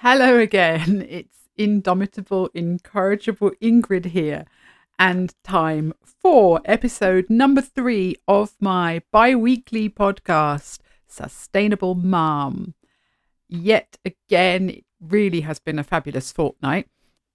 Hello 0.00 0.38
again. 0.38 1.06
It's 1.08 1.48
indomitable, 1.56 2.50
incorrigible 2.52 3.52
Ingrid 3.62 4.04
here, 4.04 4.44
and 4.98 5.34
time 5.42 5.94
for 6.04 6.60
episode 6.66 7.30
number 7.30 7.62
three 7.62 8.16
of 8.28 8.52
my 8.60 9.00
bi 9.10 9.34
weekly 9.34 9.88
podcast, 9.88 10.80
Sustainable 11.08 11.94
Mum. 11.94 12.74
Yet 13.48 13.96
again, 14.04 14.68
it 14.68 14.84
really 15.00 15.40
has 15.40 15.58
been 15.58 15.78
a 15.78 15.82
fabulous 15.82 16.30
fortnight. 16.30 16.88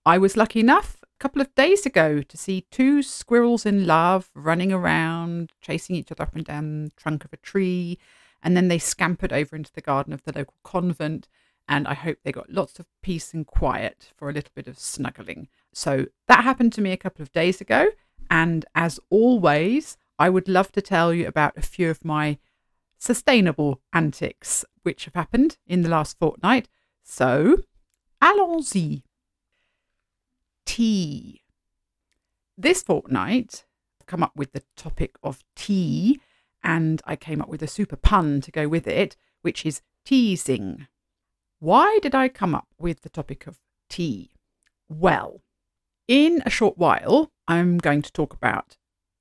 I 0.05 0.19
was 0.19 0.37
lucky 0.37 0.59
enough 0.59 0.99
a 1.01 1.07
couple 1.19 1.41
of 1.41 1.55
days 1.55 1.87
ago 1.87 2.21
to 2.21 2.37
see 2.37 2.67
two 2.69 3.01
squirrels 3.01 3.65
in 3.65 3.87
love 3.87 4.29
running 4.35 4.71
around, 4.71 5.51
chasing 5.61 5.95
each 5.95 6.11
other 6.11 6.21
up 6.21 6.35
and 6.35 6.45
down 6.45 6.85
the 6.85 6.91
trunk 6.91 7.25
of 7.25 7.33
a 7.33 7.37
tree, 7.37 7.97
and 8.43 8.55
then 8.55 8.67
they 8.67 8.77
scampered 8.77 9.33
over 9.33 9.55
into 9.55 9.73
the 9.73 9.81
garden 9.81 10.13
of 10.13 10.23
the 10.25 10.37
local 10.37 10.57
convent 10.63 11.27
and 11.67 11.87
I 11.87 11.93
hope 11.93 12.17
they 12.23 12.31
got 12.31 12.49
lots 12.49 12.79
of 12.79 12.87
peace 13.01 13.33
and 13.33 13.45
quiet 13.45 14.11
for 14.15 14.29
a 14.29 14.33
little 14.33 14.51
bit 14.53 14.67
of 14.67 14.77
snuggling. 14.77 15.47
So 15.73 16.05
that 16.27 16.43
happened 16.43 16.73
to 16.73 16.81
me 16.81 16.91
a 16.91 16.97
couple 16.97 17.21
of 17.23 17.31
days 17.31 17.61
ago. 17.61 17.91
And 18.29 18.65
as 18.75 18.99
always, 19.09 19.97
I 20.19 20.29
would 20.29 20.47
love 20.47 20.71
to 20.73 20.81
tell 20.81 21.13
you 21.13 21.27
about 21.27 21.57
a 21.57 21.61
few 21.61 21.89
of 21.89 22.05
my 22.05 22.37
sustainable 22.97 23.81
antics 23.93 24.63
which 24.83 25.05
have 25.05 25.15
happened 25.15 25.57
in 25.65 25.81
the 25.81 25.89
last 25.89 26.17
fortnight. 26.19 26.67
So, 27.03 27.63
allons-y. 28.21 29.03
Tea. 30.65 31.41
This 32.57 32.83
fortnight, 32.83 33.65
I've 33.99 34.05
come 34.05 34.23
up 34.23 34.35
with 34.35 34.51
the 34.51 34.63
topic 34.77 35.15
of 35.23 35.43
tea, 35.55 36.21
and 36.63 37.01
I 37.05 37.15
came 37.15 37.41
up 37.41 37.49
with 37.49 37.63
a 37.63 37.67
super 37.67 37.95
pun 37.95 38.39
to 38.41 38.51
go 38.51 38.67
with 38.67 38.87
it, 38.87 39.17
which 39.41 39.65
is 39.65 39.81
teasing. 40.05 40.87
Why 41.61 41.99
did 42.01 42.15
I 42.15 42.27
come 42.27 42.55
up 42.55 42.69
with 42.79 43.01
the 43.01 43.09
topic 43.09 43.45
of 43.45 43.59
tea? 43.87 44.31
Well, 44.89 45.43
in 46.07 46.41
a 46.43 46.49
short 46.49 46.75
while, 46.75 47.31
I'm 47.47 47.77
going 47.77 48.01
to 48.01 48.11
talk 48.11 48.33
about 48.33 48.77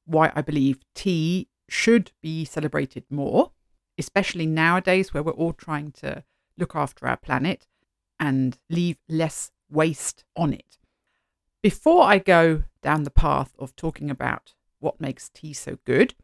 why 0.06 0.32
I 0.34 0.40
believe 0.40 0.80
tea 0.94 1.48
should 1.68 2.12
be 2.22 2.46
celebrated 2.46 3.04
more, 3.10 3.52
especially 3.98 4.46
nowadays 4.46 5.12
where 5.12 5.22
we're 5.22 5.32
all 5.32 5.52
trying 5.52 5.92
to 6.00 6.24
look 6.56 6.74
after 6.74 7.06
our 7.06 7.18
planet 7.18 7.66
and 8.18 8.56
leave 8.70 8.96
less 9.06 9.50
waste 9.70 10.24
on 10.34 10.54
it. 10.54 10.78
Before 11.62 12.04
I 12.04 12.16
go 12.16 12.62
down 12.80 13.02
the 13.02 13.10
path 13.10 13.52
of 13.58 13.76
talking 13.76 14.08
about 14.08 14.54
what 14.78 14.98
makes 14.98 15.28
tea 15.28 15.52
so 15.52 15.76
good, 15.84 16.14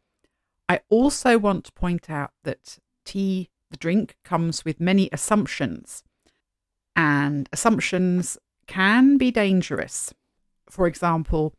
I 0.67 0.79
also 0.89 1.37
want 1.37 1.65
to 1.65 1.71
point 1.73 2.09
out 2.09 2.31
that 2.43 2.79
tea, 3.05 3.51
the 3.69 3.77
drink, 3.77 4.17
comes 4.23 4.63
with 4.63 4.79
many 4.79 5.09
assumptions 5.11 6.03
and 6.95 7.47
assumptions 7.53 8.37
can 8.65 9.17
be 9.17 9.31
dangerous. 9.31 10.13
For 10.69 10.87
example, 10.87 11.53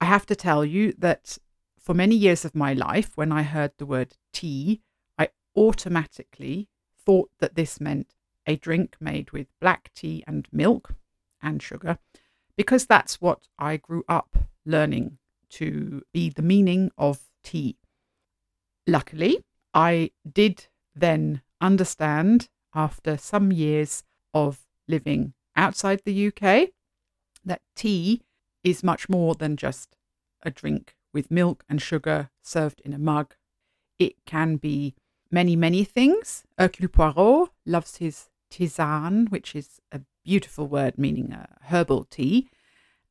I 0.00 0.04
have 0.04 0.26
to 0.26 0.36
tell 0.36 0.64
you 0.64 0.92
that 0.98 1.38
for 1.78 1.94
many 1.94 2.14
years 2.14 2.44
of 2.44 2.54
my 2.54 2.72
life, 2.72 3.12
when 3.16 3.32
I 3.32 3.42
heard 3.42 3.72
the 3.78 3.86
word 3.86 4.12
tea, 4.32 4.80
I 5.18 5.28
automatically 5.56 6.68
thought 7.04 7.30
that 7.40 7.56
this 7.56 7.80
meant 7.80 8.14
a 8.46 8.56
drink 8.56 8.96
made 9.00 9.32
with 9.32 9.46
black 9.60 9.90
tea 9.94 10.22
and 10.26 10.46
milk 10.52 10.94
and 11.42 11.62
sugar, 11.62 11.98
because 12.56 12.86
that's 12.86 13.20
what 13.20 13.48
I 13.58 13.78
grew 13.78 14.04
up 14.08 14.36
learning 14.64 15.18
to 15.50 16.02
be 16.12 16.28
the 16.28 16.42
meaning 16.42 16.90
of 16.96 17.20
tea. 17.42 17.76
Luckily, 18.86 19.42
I 19.74 20.10
did 20.30 20.66
then 20.94 21.42
understand 21.62 22.48
after 22.74 23.16
some 23.16 23.52
years 23.52 24.02
of 24.34 24.66
living 24.88 25.32
outside 25.56 26.02
the 26.04 26.26
UK 26.28 26.70
that 27.44 27.62
tea 27.76 28.20
is 28.64 28.82
much 28.82 29.08
more 29.08 29.34
than 29.34 29.56
just 29.56 29.96
a 30.42 30.50
drink 30.50 30.96
with 31.12 31.30
milk 31.30 31.64
and 31.68 31.80
sugar 31.80 32.30
served 32.42 32.80
in 32.84 32.92
a 32.92 32.98
mug. 32.98 33.34
It 33.98 34.24
can 34.26 34.56
be 34.56 34.94
many, 35.30 35.56
many 35.56 35.84
things. 35.84 36.44
Hercule 36.58 36.88
Poirot 36.88 37.50
loves 37.66 37.96
his 37.96 38.28
tisane, 38.50 39.30
which 39.30 39.54
is 39.54 39.80
a 39.90 40.00
beautiful 40.24 40.66
word 40.66 40.98
meaning 40.98 41.32
a 41.32 41.56
herbal 41.64 42.04
tea. 42.04 42.48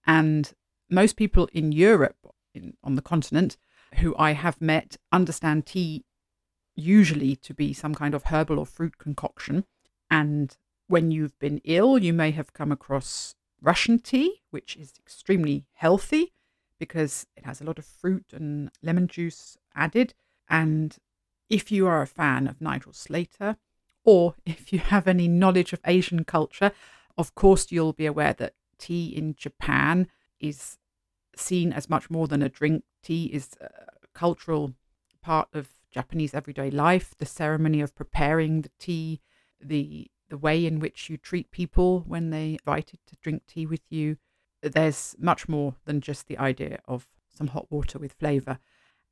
And 0.05 0.51
most 0.89 1.15
people 1.15 1.47
in 1.53 1.71
Europe, 1.71 2.17
in, 2.53 2.75
on 2.83 2.95
the 2.95 3.01
continent, 3.01 3.57
who 3.95 4.15
I 4.17 4.31
have 4.31 4.61
met, 4.61 4.97
understand 5.11 5.65
tea 5.65 6.03
usually 6.81 7.35
to 7.37 7.53
be 7.53 7.73
some 7.73 7.95
kind 7.95 8.13
of 8.13 8.25
herbal 8.25 8.59
or 8.59 8.65
fruit 8.65 8.97
concoction. 8.97 9.65
And 10.09 10.55
when 10.87 11.11
you've 11.11 11.37
been 11.39 11.61
ill, 11.63 11.97
you 11.97 12.13
may 12.13 12.31
have 12.31 12.53
come 12.53 12.71
across 12.71 13.35
Russian 13.61 13.99
tea, 13.99 14.41
which 14.49 14.75
is 14.75 14.93
extremely 14.99 15.65
healthy 15.73 16.33
because 16.79 17.27
it 17.37 17.45
has 17.45 17.61
a 17.61 17.63
lot 17.63 17.77
of 17.77 17.85
fruit 17.85 18.33
and 18.33 18.71
lemon 18.81 19.07
juice 19.07 19.55
added. 19.75 20.13
And 20.49 20.97
if 21.49 21.71
you 21.71 21.85
are 21.87 22.01
a 22.01 22.07
fan 22.07 22.47
of 22.47 22.59
Nigel 22.59 22.93
Slater, 22.93 23.57
or 24.03 24.35
if 24.45 24.73
you 24.73 24.79
have 24.79 25.07
any 25.07 25.27
knowledge 25.27 25.73
of 25.73 25.79
Asian 25.85 26.23
culture, 26.23 26.71
of 27.17 27.35
course, 27.35 27.71
you'll 27.71 27.93
be 27.93 28.05
aware 28.05 28.33
that 28.33 28.55
tea 28.77 29.07
in 29.15 29.35
Japan 29.35 30.07
is 30.39 30.77
seen 31.35 31.71
as 31.71 31.89
much 31.89 32.09
more 32.09 32.27
than 32.27 32.41
a 32.41 32.49
drink. 32.49 32.83
Tea 33.03 33.25
is 33.25 33.49
a 33.61 33.69
cultural 34.13 34.73
part 35.21 35.49
of 35.53 35.69
Japanese 35.91 36.33
everyday 36.33 36.71
life. 36.71 37.13
The 37.17 37.25
ceremony 37.25 37.81
of 37.81 37.95
preparing 37.95 38.61
the 38.61 38.71
tea, 38.79 39.21
the 39.59 40.09
the 40.29 40.37
way 40.37 40.65
in 40.65 40.79
which 40.79 41.09
you 41.09 41.17
treat 41.17 41.51
people 41.51 42.05
when 42.07 42.29
they 42.29 42.53
invited 42.53 42.99
to 43.05 43.17
drink 43.21 43.43
tea 43.47 43.65
with 43.65 43.81
you. 43.89 44.17
There's 44.63 45.15
much 45.19 45.49
more 45.49 45.75
than 45.85 45.99
just 45.99 46.27
the 46.27 46.37
idea 46.37 46.79
of 46.87 47.07
some 47.27 47.47
hot 47.47 47.69
water 47.69 47.99
with 47.99 48.13
flavour. 48.13 48.59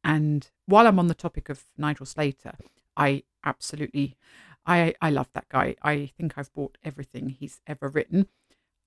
And 0.04 0.50
while 0.66 0.88
I'm 0.88 0.98
on 0.98 1.08
the 1.08 1.14
topic 1.14 1.50
of 1.50 1.66
Nigel 1.78 2.06
Slater, 2.06 2.54
I 2.96 3.24
absolutely, 3.44 4.16
I 4.66 4.94
I 5.02 5.10
love 5.10 5.30
that 5.34 5.50
guy. 5.50 5.76
I 5.82 6.12
think 6.18 6.38
I've 6.38 6.54
bought 6.54 6.78
everything 6.84 7.30
he's 7.30 7.60
ever 7.68 7.90
written. 7.90 8.28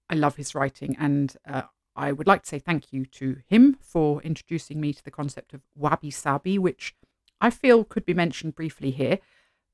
I 0.08 0.14
love 0.14 0.36
his 0.36 0.54
writing, 0.54 0.96
and 0.98 1.36
uh, 1.46 1.62
I 1.94 2.12
would 2.12 2.26
like 2.26 2.42
to 2.42 2.48
say 2.48 2.58
thank 2.58 2.92
you 2.92 3.04
to 3.06 3.38
him 3.46 3.76
for 3.80 4.22
introducing 4.22 4.80
me 4.80 4.92
to 4.94 5.04
the 5.04 5.10
concept 5.10 5.52
of 5.52 5.62
wabi 5.76 6.10
sabi, 6.10 6.58
which 6.58 6.94
I 7.42 7.50
feel 7.50 7.82
could 7.82 8.06
be 8.06 8.14
mentioned 8.14 8.54
briefly 8.54 8.92
here. 8.92 9.18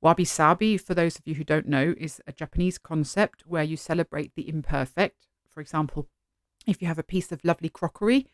Wabi 0.01 0.25
sabi, 0.25 0.79
for 0.79 0.95
those 0.95 1.19
of 1.19 1.27
you 1.27 1.35
who 1.35 1.45
don't 1.45 1.69
know, 1.69 1.95
is 1.99 2.23
a 2.27 2.33
Japanese 2.33 2.79
concept 2.79 3.45
where 3.47 3.63
you 3.63 3.77
celebrate 3.77 4.35
the 4.35 4.49
imperfect. 4.49 5.29
For 5.51 5.61
example, 5.61 6.09
if 6.67 6.81
you 6.81 6.89
have 6.89 6.99
a 6.99 7.03
piece 7.03 7.31
of 7.31 7.45
lovely 7.45 7.69
crockery, 7.69 8.27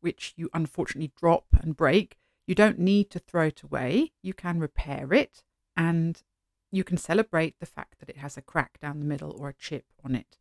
which 0.00 0.34
you 0.36 0.48
unfortunately 0.54 1.10
drop 1.16 1.46
and 1.60 1.76
break, 1.76 2.16
you 2.46 2.54
don't 2.54 2.78
need 2.78 3.10
to 3.10 3.18
throw 3.18 3.46
it 3.46 3.62
away. 3.62 4.12
You 4.22 4.32
can 4.32 4.60
repair 4.60 5.12
it 5.12 5.42
and 5.76 6.22
you 6.70 6.84
can 6.84 6.96
celebrate 6.96 7.58
the 7.58 7.66
fact 7.66 7.98
that 7.98 8.08
it 8.08 8.18
has 8.18 8.36
a 8.36 8.42
crack 8.42 8.78
down 8.80 9.00
the 9.00 9.04
middle 9.04 9.32
or 9.36 9.48
a 9.48 9.54
chip 9.54 9.86
on 10.04 10.14
it. 10.14 10.38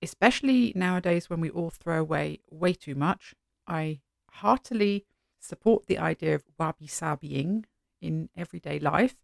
Especially 0.00 0.72
nowadays 0.74 1.28
when 1.28 1.40
we 1.40 1.50
all 1.50 1.68
throw 1.68 2.00
away 2.00 2.40
way 2.50 2.72
too 2.72 2.94
much, 2.94 3.34
I 3.66 4.00
heartily 4.30 5.04
support 5.40 5.86
the 5.86 5.98
idea 5.98 6.34
of 6.34 6.44
wabi 6.58 6.86
sabiing 6.86 7.64
in 8.00 8.28
everyday 8.36 8.78
life 8.78 9.16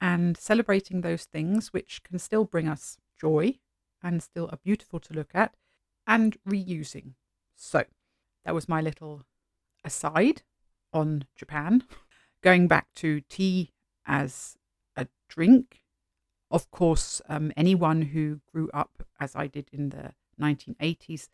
and 0.00 0.36
celebrating 0.36 1.00
those 1.00 1.24
things 1.24 1.72
which 1.72 2.02
can 2.02 2.18
still 2.18 2.44
bring 2.44 2.68
us 2.68 2.96
joy 3.20 3.58
and 4.02 4.22
still 4.22 4.48
are 4.50 4.58
beautiful 4.62 4.98
to 4.98 5.14
look 5.14 5.30
at 5.34 5.54
and 6.06 6.36
reusing. 6.48 7.14
So 7.54 7.84
that 8.44 8.54
was 8.54 8.68
my 8.68 8.80
little 8.80 9.22
aside 9.84 10.42
on 10.92 11.26
Japan. 11.36 11.84
Going 12.42 12.66
back 12.66 12.88
to 12.96 13.20
tea 13.20 13.72
as 14.04 14.56
a 14.96 15.06
drink, 15.28 15.82
of 16.50 16.70
course, 16.72 17.22
um, 17.28 17.52
anyone 17.56 18.02
who 18.02 18.40
grew 18.52 18.68
up 18.74 19.04
as 19.20 19.36
I 19.36 19.46
did 19.46 19.68
in 19.72 19.90
the 19.90 20.14
1980s 20.40 21.28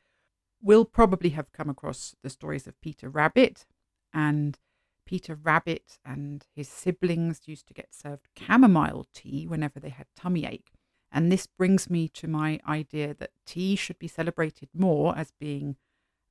will 0.60 0.84
probably 0.84 1.30
have 1.30 1.52
come 1.52 1.70
across 1.70 2.14
the 2.22 2.28
stories 2.28 2.66
of 2.66 2.80
Peter 2.80 3.08
Rabbit 3.08 3.64
and 4.12 4.58
Peter 5.04 5.34
Rabbit 5.34 5.98
and 6.04 6.44
his 6.54 6.68
siblings 6.68 7.42
used 7.46 7.66
to 7.68 7.74
get 7.74 7.94
served 7.94 8.28
chamomile 8.38 9.06
tea 9.14 9.46
whenever 9.46 9.80
they 9.80 9.88
had 9.88 10.06
tummy 10.14 10.44
ache. 10.44 10.70
And 11.10 11.32
this 11.32 11.46
brings 11.46 11.88
me 11.88 12.08
to 12.10 12.28
my 12.28 12.60
idea 12.68 13.14
that 13.14 13.30
tea 13.46 13.74
should 13.74 13.98
be 13.98 14.08
celebrated 14.08 14.68
more 14.74 15.16
as 15.16 15.30
being 15.30 15.76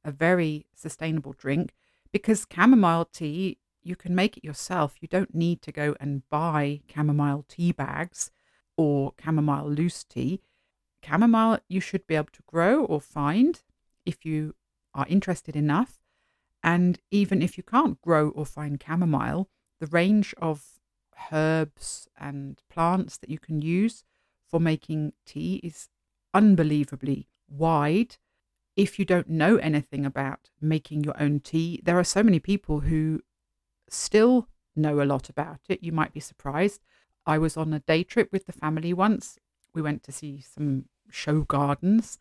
a 0.04 0.12
very 0.12 0.68
sustainable 0.76 1.34
drink 1.34 1.74
because 2.12 2.46
chamomile 2.54 3.06
tea, 3.06 3.58
you 3.82 3.96
can 3.96 4.14
make 4.14 4.38
it 4.38 4.44
yourself. 4.44 4.96
You 5.02 5.08
don't 5.08 5.34
need 5.34 5.62
to 5.64 5.72
go 5.72 5.96
and 6.00 6.28
buy 6.30 6.82
chamomile 6.94 7.46
tea 7.48 7.72
bags 7.72 8.32
or 8.76 9.14
chamomile 9.24 9.70
loose 9.70 10.04
tea. 10.04 10.42
Chamomile 11.04 11.60
you 11.68 11.80
should 11.80 12.06
be 12.06 12.16
able 12.16 12.30
to 12.34 12.44
grow 12.46 12.86
or 12.86 13.02
find 13.02 13.62
if 14.06 14.24
you 14.24 14.54
are 14.94 15.08
interested 15.10 15.56
enough. 15.56 16.00
And 16.64 17.00
even 17.12 17.42
if 17.42 17.58
you 17.58 17.64
can't 17.64 18.02
grow 18.02 18.30
or 18.30 18.46
find 18.46 18.82
chamomile, 18.82 19.50
the 19.80 19.88
range 19.88 20.34
of 20.40 20.80
herbs 21.32 22.08
and 22.20 22.62
plants 22.70 23.18
that 23.18 23.30
you 23.30 23.40
can 23.40 23.62
use 23.62 24.04
for 24.48 24.60
making 24.60 25.14
tea 25.26 25.56
is 25.64 25.90
unbelievably 26.34 27.28
wide. 27.50 28.18
If 28.76 29.00
you 29.00 29.06
don't 29.06 29.30
know 29.30 29.58
anything 29.58 30.06
about 30.06 30.50
making 30.62 31.04
your 31.04 31.20
own 31.20 31.40
tea, 31.40 31.82
there 31.84 31.98
are 31.98 32.04
so 32.04 32.24
many 32.24 32.40
people 32.40 32.82
who 32.82 33.22
still 33.90 34.48
know 34.76 35.02
a 35.02 35.06
lot 35.06 35.30
about 35.30 35.62
it. 35.70 35.84
You 35.84 35.92
might 35.92 36.14
be 36.14 36.20
surprised. 36.20 36.84
I 37.26 37.38
was 37.38 37.58
on 37.58 37.74
a 37.74 37.80
day 37.80 38.04
trip 38.04 38.30
with 38.32 38.46
the 38.46 38.54
family 38.54 38.94
once. 38.94 39.38
We 39.74 39.82
went 39.82 40.04
to 40.04 40.12
see 40.12 40.42
some 40.42 40.86
show 41.10 41.42
gardens 41.42 42.20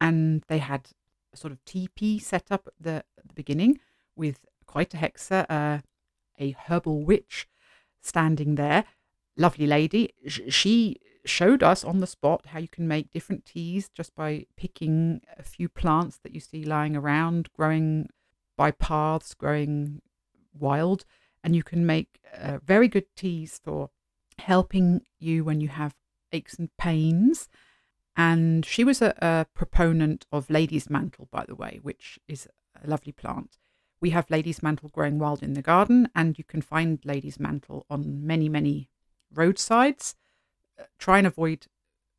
and 0.00 0.42
they 0.48 0.58
had 0.58 0.90
sort 1.36 1.52
of 1.52 1.64
teepee 1.64 2.18
set 2.18 2.50
up 2.50 2.66
at 2.66 2.74
the, 2.80 3.04
at 3.18 3.28
the 3.28 3.34
beginning 3.34 3.80
with 4.16 4.46
quite 4.66 4.94
a 4.94 4.96
hexa, 4.96 5.46
uh, 5.48 5.78
a 6.38 6.50
herbal 6.66 7.04
witch 7.04 7.48
standing 8.02 8.56
there. 8.56 8.84
Lovely 9.36 9.66
lady. 9.66 10.10
She 10.26 11.00
showed 11.24 11.62
us 11.62 11.84
on 11.84 12.00
the 12.00 12.06
spot 12.06 12.46
how 12.46 12.58
you 12.58 12.68
can 12.68 12.86
make 12.86 13.12
different 13.12 13.44
teas 13.44 13.88
just 13.88 14.14
by 14.14 14.46
picking 14.56 15.22
a 15.38 15.42
few 15.42 15.68
plants 15.68 16.18
that 16.22 16.34
you 16.34 16.40
see 16.40 16.64
lying 16.64 16.96
around, 16.96 17.48
growing 17.52 18.08
by 18.56 18.70
paths, 18.70 19.34
growing 19.34 20.02
wild. 20.58 21.04
And 21.42 21.56
you 21.56 21.62
can 21.62 21.84
make 21.84 22.20
uh, 22.36 22.58
very 22.64 22.88
good 22.88 23.06
teas 23.16 23.60
for 23.62 23.90
helping 24.38 25.02
you 25.18 25.44
when 25.44 25.60
you 25.60 25.68
have 25.68 25.94
aches 26.32 26.54
and 26.54 26.68
pains. 26.76 27.48
And 28.16 28.64
she 28.64 28.84
was 28.84 29.02
a, 29.02 29.14
a 29.18 29.46
proponent 29.54 30.26
of 30.30 30.48
lady's 30.48 30.88
mantle, 30.88 31.28
by 31.30 31.44
the 31.46 31.56
way, 31.56 31.80
which 31.82 32.18
is 32.28 32.48
a 32.82 32.88
lovely 32.88 33.12
plant. 33.12 33.58
We 34.00 34.10
have 34.10 34.30
lady's 34.30 34.62
mantle 34.62 34.90
growing 34.90 35.18
wild 35.18 35.42
in 35.42 35.54
the 35.54 35.62
garden, 35.62 36.08
and 36.14 36.38
you 36.38 36.44
can 36.44 36.62
find 36.62 37.00
lady's 37.04 37.40
mantle 37.40 37.86
on 37.90 38.26
many, 38.26 38.48
many 38.48 38.90
roadsides. 39.32 40.14
Uh, 40.78 40.84
try 40.98 41.18
and 41.18 41.26
avoid 41.26 41.66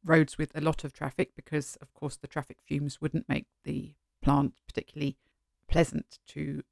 roads 0.04 0.38
with 0.38 0.56
a 0.56 0.62
lot 0.62 0.84
of 0.84 0.94
traffic 0.94 1.32
because, 1.36 1.78
of 1.82 1.94
course, 1.94 2.18
the 2.18 2.28
traffic 2.28 2.58
fumes 2.66 3.02
wouldn't 3.02 3.30
make 3.30 3.46
the 3.64 3.94
plant 4.22 4.54
particularly 4.68 5.18
pleasant 5.68 6.20
to 6.28 6.64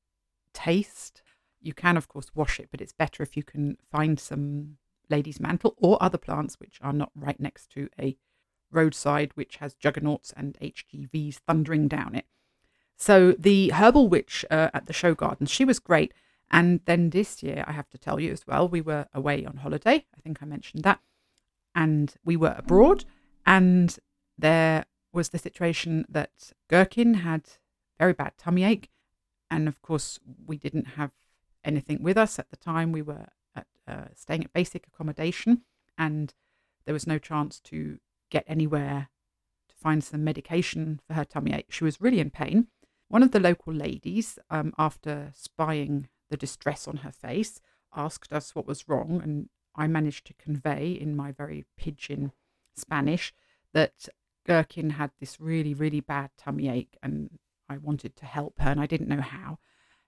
taste. 0.53 1.21
You 1.61 1.73
can, 1.73 1.97
of 1.97 2.07
course, 2.07 2.31
wash 2.35 2.59
it, 2.59 2.69
but 2.71 2.81
it's 2.81 2.93
better 2.93 3.23
if 3.23 3.37
you 3.37 3.43
can 3.43 3.77
find 3.91 4.19
some 4.19 4.77
lady's 5.09 5.39
mantle 5.39 5.75
or 5.77 6.01
other 6.01 6.17
plants 6.17 6.59
which 6.59 6.79
are 6.81 6.93
not 6.93 7.11
right 7.15 7.39
next 7.39 7.69
to 7.71 7.89
a 7.99 8.17
roadside 8.73 9.31
which 9.35 9.57
has 9.57 9.73
juggernauts 9.75 10.33
and 10.35 10.57
HGVs 10.61 11.35
thundering 11.47 11.87
down 11.87 12.15
it. 12.15 12.25
So 12.95 13.33
the 13.33 13.69
herbal 13.69 14.07
witch 14.07 14.45
uh, 14.49 14.69
at 14.73 14.87
the 14.87 14.93
show 14.93 15.13
gardens, 15.13 15.51
she 15.51 15.65
was 15.65 15.79
great. 15.79 16.13
And 16.51 16.81
then 16.85 17.09
this 17.09 17.41
year, 17.41 17.63
I 17.67 17.71
have 17.71 17.89
to 17.89 17.97
tell 17.97 18.19
you 18.19 18.31
as 18.31 18.45
well, 18.45 18.67
we 18.67 18.81
were 18.81 19.07
away 19.13 19.43
on 19.45 19.57
holiday. 19.57 20.05
I 20.15 20.21
think 20.21 20.41
I 20.41 20.45
mentioned 20.45 20.83
that. 20.83 20.99
And 21.73 22.13
we 22.23 22.37
were 22.37 22.53
abroad, 22.55 23.05
and 23.47 23.97
there 24.37 24.85
was 25.11 25.29
the 25.29 25.39
situation 25.39 26.05
that 26.07 26.53
Gherkin 26.69 27.15
had 27.15 27.43
very 27.97 28.13
bad 28.13 28.33
tummy 28.37 28.63
ache. 28.63 28.91
And 29.49 29.67
of 29.67 29.81
course, 29.81 30.19
we 30.45 30.57
didn't 30.57 30.89
have 30.89 31.11
anything 31.65 32.03
with 32.03 32.17
us 32.17 32.37
at 32.37 32.51
the 32.51 32.57
time. 32.57 32.91
We 32.91 33.01
were 33.01 33.25
at, 33.55 33.67
uh, 33.87 34.05
staying 34.13 34.43
at 34.43 34.53
basic 34.53 34.85
accommodation, 34.85 35.63
and 35.97 36.35
there 36.85 36.93
was 36.93 37.07
no 37.07 37.17
chance 37.17 37.59
to 37.61 37.97
get 38.33 38.44
anywhere 38.47 39.09
to 39.69 39.75
find 39.75 40.03
some 40.03 40.24
medication 40.24 41.00
for 41.07 41.13
her 41.13 41.24
tummy 41.24 41.53
ache. 41.53 41.68
She 41.69 41.83
was 41.83 42.01
really 42.01 42.19
in 42.19 42.31
pain. 42.31 42.68
One 43.07 43.24
of 43.24 43.31
the 43.31 43.39
local 43.39 43.74
ladies, 43.74 44.39
um, 44.50 44.74
after 44.77 45.31
spying 45.35 46.09
the 46.31 46.38
distress 46.38 46.88
on 46.88 46.97
her 46.97 47.12
face, 47.12 47.62
asked 47.95 48.33
us 48.33 48.56
what 48.56 48.65
was 48.65 48.89
wrong, 48.89 49.21
and 49.24 49.50
I 49.75 49.85
managed 49.88 50.25
to 50.27 50.33
convey 50.33 50.91
in 50.91 51.15
my 51.15 51.31
very 51.31 51.65
pidgin 51.77 52.31
Spanish 52.75 53.33
that 53.74 54.09
Gherkin 54.47 54.91
had 54.91 55.12
this 55.19 55.39
really, 55.39 55.75
really 55.75 56.00
bad 56.00 56.31
tummy 56.38 56.68
ache, 56.69 56.97
and 57.03 57.38
I 57.69 57.77
wanted 57.77 58.15
to 58.18 58.25
help 58.25 58.59
her, 58.59 58.71
and 58.71 58.81
I 58.81 58.88
didn't 58.88 59.09
know 59.09 59.21
how. 59.21 59.59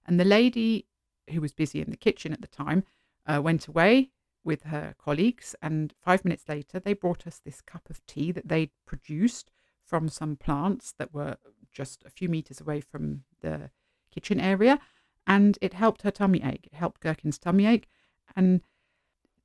And 0.07 0.19
the 0.19 0.25
lady 0.25 0.87
who 1.31 1.41
was 1.41 1.53
busy 1.53 1.79
in 1.79 1.91
the 1.91 1.97
kitchen 1.97 2.33
at 2.33 2.41
the 2.41 2.47
time 2.47 2.85
uh, 3.27 3.39
went 3.41 3.67
away 3.67 4.11
with 4.45 4.63
her 4.63 4.95
colleagues, 4.97 5.55
and 5.61 5.93
five 5.99 6.23
minutes 6.23 6.47
later, 6.47 6.79
they 6.79 6.93
brought 6.93 7.27
us 7.27 7.41
this 7.43 7.61
cup 7.61 7.89
of 7.89 8.05
tea 8.05 8.31
that 8.31 8.47
they'd 8.47 8.71
produced 8.85 9.51
from 9.83 10.07
some 10.07 10.35
plants 10.35 10.93
that 10.97 11.13
were 11.13 11.37
just 11.71 12.03
a 12.05 12.09
few 12.09 12.29
meters 12.29 12.61
away 12.61 12.81
from 12.81 13.23
the 13.41 13.69
kitchen 14.11 14.39
area. 14.39 14.79
And 15.27 15.57
it 15.61 15.73
helped 15.73 16.03
her 16.03 16.11
tummy 16.11 16.41
ache. 16.43 16.67
It 16.71 16.75
helped 16.75 17.01
Gherkin's 17.01 17.37
tummy 17.37 17.65
ache. 17.65 17.87
And 18.35 18.61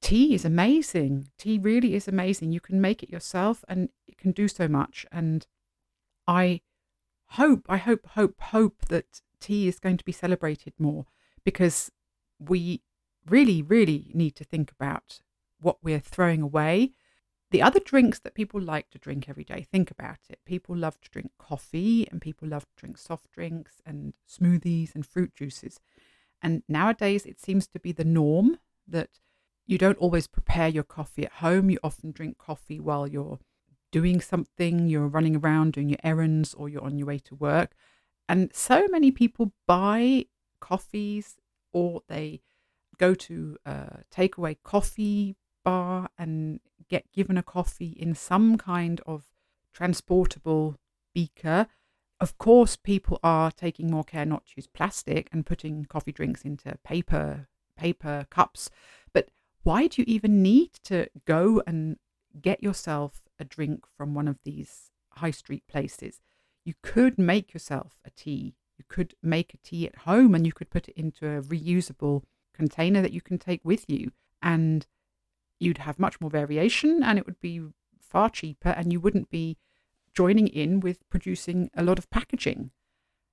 tea 0.00 0.34
is 0.34 0.44
amazing. 0.44 1.28
Tea 1.38 1.58
really 1.58 1.94
is 1.94 2.06
amazing. 2.06 2.52
You 2.52 2.60
can 2.60 2.80
make 2.80 3.02
it 3.02 3.10
yourself 3.10 3.64
and 3.68 3.88
it 4.06 4.18
can 4.18 4.32
do 4.32 4.46
so 4.46 4.68
much. 4.68 5.06
And 5.10 5.46
I 6.26 6.60
hope, 7.30 7.66
I 7.68 7.78
hope, 7.78 8.06
hope, 8.08 8.40
hope 8.40 8.86
that 8.88 9.22
tea 9.40 9.68
is 9.68 9.78
going 9.78 9.96
to 9.96 10.04
be 10.04 10.12
celebrated 10.12 10.74
more 10.78 11.06
because 11.44 11.90
we 12.38 12.82
really, 13.30 13.62
really 13.62 14.10
need 14.14 14.34
to 14.36 14.44
think 14.44 14.70
about 14.70 15.20
what 15.60 15.78
we're 15.82 16.00
throwing 16.00 16.42
away. 16.42 16.92
The 17.50 17.62
other 17.62 17.80
drinks 17.80 18.18
that 18.20 18.34
people 18.34 18.60
like 18.60 18.90
to 18.90 18.98
drink 18.98 19.28
every 19.28 19.44
day, 19.44 19.66
think 19.70 19.90
about 19.90 20.18
it. 20.28 20.38
People 20.44 20.76
love 20.76 21.00
to 21.00 21.10
drink 21.10 21.32
coffee 21.38 22.06
and 22.10 22.20
people 22.20 22.48
love 22.48 22.64
to 22.64 22.76
drink 22.76 22.98
soft 22.98 23.30
drinks 23.32 23.80
and 23.84 24.14
smoothies 24.28 24.94
and 24.94 25.04
fruit 25.04 25.34
juices. 25.34 25.80
And 26.42 26.62
nowadays, 26.68 27.26
it 27.26 27.40
seems 27.40 27.66
to 27.68 27.80
be 27.80 27.92
the 27.92 28.04
norm 28.04 28.58
that 28.86 29.20
you 29.66 29.78
don't 29.78 29.98
always 29.98 30.26
prepare 30.26 30.68
your 30.68 30.84
coffee 30.84 31.24
at 31.24 31.32
home. 31.34 31.70
You 31.70 31.78
often 31.82 32.12
drink 32.12 32.38
coffee 32.38 32.80
while 32.80 33.06
you're 33.06 33.40
doing 33.92 34.20
something, 34.20 34.88
you're 34.88 35.08
running 35.08 35.36
around 35.36 35.72
doing 35.72 35.88
your 35.88 35.98
errands, 36.04 36.54
or 36.54 36.68
you're 36.68 36.84
on 36.84 36.98
your 36.98 37.08
way 37.08 37.18
to 37.18 37.34
work. 37.34 37.72
And 38.28 38.54
so 38.54 38.86
many 38.88 39.10
people 39.10 39.52
buy 39.66 40.26
coffees 40.60 41.36
or 41.72 42.02
they 42.08 42.40
go 43.00 43.14
to 43.14 43.56
uh, 43.64 43.70
a 43.70 44.04
takeaway 44.14 44.56
coffee 44.62 45.34
bar 45.64 46.10
and 46.18 46.60
get 46.88 47.10
given 47.12 47.38
a 47.38 47.42
coffee 47.42 47.96
in 47.98 48.14
some 48.14 48.58
kind 48.58 49.00
of 49.06 49.24
transportable 49.72 50.76
beaker. 51.14 51.66
Of 52.20 52.36
course, 52.36 52.76
people 52.76 53.18
are 53.22 53.50
taking 53.50 53.90
more 53.90 54.04
care 54.04 54.26
not 54.26 54.44
to 54.46 54.52
use 54.56 54.66
plastic 54.66 55.28
and 55.32 55.46
putting 55.46 55.86
coffee 55.86 56.12
drinks 56.12 56.42
into 56.42 56.76
paper 56.84 57.48
paper 57.76 58.26
cups. 58.28 58.68
But 59.14 59.30
why 59.62 59.86
do 59.86 60.02
you 60.02 60.04
even 60.06 60.42
need 60.42 60.72
to 60.84 61.06
go 61.24 61.62
and 61.66 61.96
get 62.40 62.62
yourself 62.62 63.22
a 63.38 63.44
drink 63.44 63.86
from 63.96 64.12
one 64.12 64.28
of 64.28 64.38
these 64.44 64.90
high 65.12 65.30
street 65.30 65.64
places? 65.66 66.20
You 66.66 66.74
could 66.82 67.18
make 67.18 67.54
yourself 67.54 67.98
a 68.04 68.10
tea. 68.10 68.56
You 68.76 68.84
could 68.86 69.14
make 69.22 69.54
a 69.54 69.58
tea 69.68 69.86
at 69.86 70.04
home 70.10 70.34
and 70.34 70.44
you 70.44 70.52
could 70.52 70.68
put 70.68 70.88
it 70.90 70.94
into 70.96 71.26
a 71.26 71.40
reusable 71.40 72.24
container 72.54 73.02
that 73.02 73.12
you 73.12 73.20
can 73.20 73.38
take 73.38 73.60
with 73.64 73.88
you. 73.88 74.12
And 74.42 74.86
you'd 75.58 75.78
have 75.78 75.98
much 75.98 76.20
more 76.20 76.30
variation 76.30 77.02
and 77.02 77.18
it 77.18 77.26
would 77.26 77.40
be 77.40 77.60
far 78.00 78.30
cheaper 78.30 78.70
and 78.70 78.92
you 78.92 78.98
wouldn't 78.98 79.30
be 79.30 79.58
joining 80.14 80.48
in 80.48 80.80
with 80.80 81.08
producing 81.10 81.70
a 81.76 81.84
lot 81.84 81.98
of 81.98 82.10
packaging. 82.10 82.70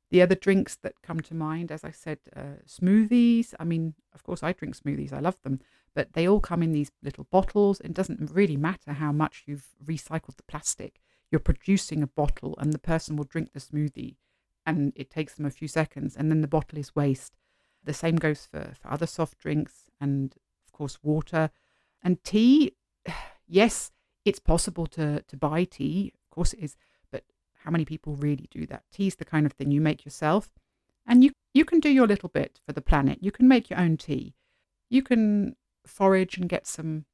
The 0.10 0.22
other 0.22 0.36
drinks 0.36 0.78
that 0.84 1.02
come 1.02 1.20
to 1.22 1.34
mind, 1.34 1.72
as 1.72 1.84
I 1.84 1.92
said, 1.92 2.20
uh, 2.36 2.62
smoothies. 2.66 3.54
I 3.60 3.66
mean, 3.66 3.96
of 4.14 4.24
course, 4.24 4.42
I 4.42 4.54
drink 4.54 4.78
smoothies, 4.78 5.12
I 5.12 5.20
love 5.20 5.38
them, 5.44 5.60
but 5.94 6.14
they 6.14 6.28
all 6.28 6.40
come 6.40 6.64
in 6.64 6.72
these 6.72 6.92
little 7.04 7.26
bottles. 7.26 7.82
It 7.82 7.94
doesn't 7.94 8.32
really 8.32 8.56
matter 8.56 8.94
how 8.94 9.12
much 9.12 9.44
you've 9.48 9.68
recycled 9.84 10.38
the 10.38 10.44
plastic. 10.44 11.02
You're 11.30 11.40
producing 11.40 12.02
a 12.02 12.08
bottle, 12.08 12.56
and 12.58 12.72
the 12.72 12.80
person 12.80 13.18
will 13.18 13.26
drink 13.26 13.52
the 13.52 13.60
smoothie, 13.60 14.16
and 14.66 14.94
it 14.96 15.10
takes 15.10 15.34
them 15.34 15.46
a 15.46 15.52
few 15.52 15.68
seconds, 15.68 16.16
and 16.16 16.32
then 16.32 16.40
the 16.40 16.48
bottle 16.48 16.80
is 16.80 16.96
waste. 16.96 17.36
The 17.88 17.94
same 17.94 18.18
goes 18.18 18.46
for, 18.46 18.74
for 18.80 18.92
other 18.92 19.08
soft 19.08 19.40
drinks 19.40 19.90
and, 20.00 20.36
of 20.66 20.74
course, 20.74 21.00
water. 21.02 21.50
And 22.04 22.22
tea, 22.24 22.74
yes, 23.48 23.92
it's 24.26 24.40
possible 24.40 24.86
to, 24.88 25.24
to 25.24 25.38
buy 25.38 25.64
tea. 25.64 26.12
Of 26.14 26.30
course 26.30 26.54
it 26.54 26.60
is. 26.60 26.76
But 27.12 27.24
how 27.64 27.72
many 27.72 27.86
people 27.86 28.16
really 28.16 28.50
do 28.52 28.66
that? 28.68 28.84
Tea's 28.92 29.16
the 29.16 29.26
kind 29.26 29.46
of 29.46 29.54
thing 29.54 29.72
you 29.72 29.80
make 29.80 30.04
yourself. 30.04 30.50
And 31.06 31.24
you, 31.24 31.32
you 31.54 31.64
can 31.64 31.80
do 31.80 31.90
your 31.90 32.08
little 32.08 32.30
bit 32.30 32.60
for 32.66 32.74
the 32.74 32.82
planet. 32.82 33.20
You 33.22 33.32
can 33.32 33.48
make 33.48 33.70
your 33.70 33.80
own 33.80 33.96
tea. 33.96 34.36
You 34.90 35.02
can 35.02 35.56
forage 35.86 36.38
and 36.38 36.50
get 36.50 36.68
some 36.68 37.06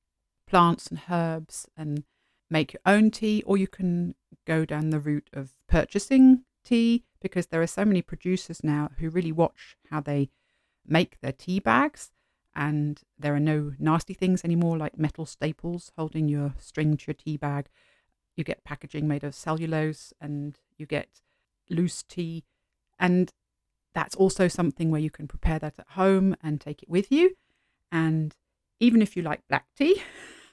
plants 0.48 0.88
and 0.88 1.02
herbs 1.10 1.68
and 1.78 2.04
make 2.50 2.74
your 2.74 2.82
own 2.86 3.12
tea, 3.12 3.44
or 3.46 3.58
you 3.58 3.68
can 3.68 4.16
go 4.46 4.66
down 4.66 4.90
the 4.90 5.00
route 5.00 5.30
of 5.34 5.52
purchasing 5.68 6.44
tea 6.64 7.04
because 7.22 7.48
there 7.48 7.62
are 7.62 7.68
so 7.68 7.86
many 7.86 8.02
producers 8.02 8.64
now 8.64 8.90
who 8.98 9.10
really 9.10 9.32
watch 9.32 9.78
how 9.90 10.02
they 10.02 10.30
make 10.86 11.20
their 11.22 11.32
tea 11.32 11.60
bags 11.60 12.12
and 12.56 13.02
there 13.18 13.34
are 13.34 13.40
no 13.40 13.74
nasty 13.80 14.14
things 14.14 14.44
anymore 14.44 14.78
like 14.78 14.98
metal 14.98 15.26
staples 15.26 15.92
holding 15.98 16.30
your 16.30 16.54
string 16.60 16.98
to 16.98 17.06
your 17.08 17.16
tea 17.16 17.38
bag. 17.38 17.68
You 18.36 18.44
get 18.44 18.64
packaging 18.64 19.08
made 19.08 19.24
of 19.24 19.36
cellulose 19.36 20.14
and 20.22 20.60
you 20.78 20.86
get 20.86 21.22
loose 21.70 22.04
tea. 22.04 22.44
And 23.00 23.32
that's 23.94 24.16
also 24.16 24.48
something 24.48 24.92
where 24.92 25.02
you 25.02 25.10
can 25.10 25.28
prepare 25.28 25.60
that 25.60 25.80
at 25.80 25.88
home 25.90 26.36
and 26.42 26.60
take 26.60 26.84
it 26.84 26.90
with 26.90 27.12
you. 27.12 27.36
And 27.92 28.36
even 28.80 29.02
if 29.02 29.16
you 29.16 29.24
like 29.24 29.48
black 29.48 29.68
tea, 29.76 30.02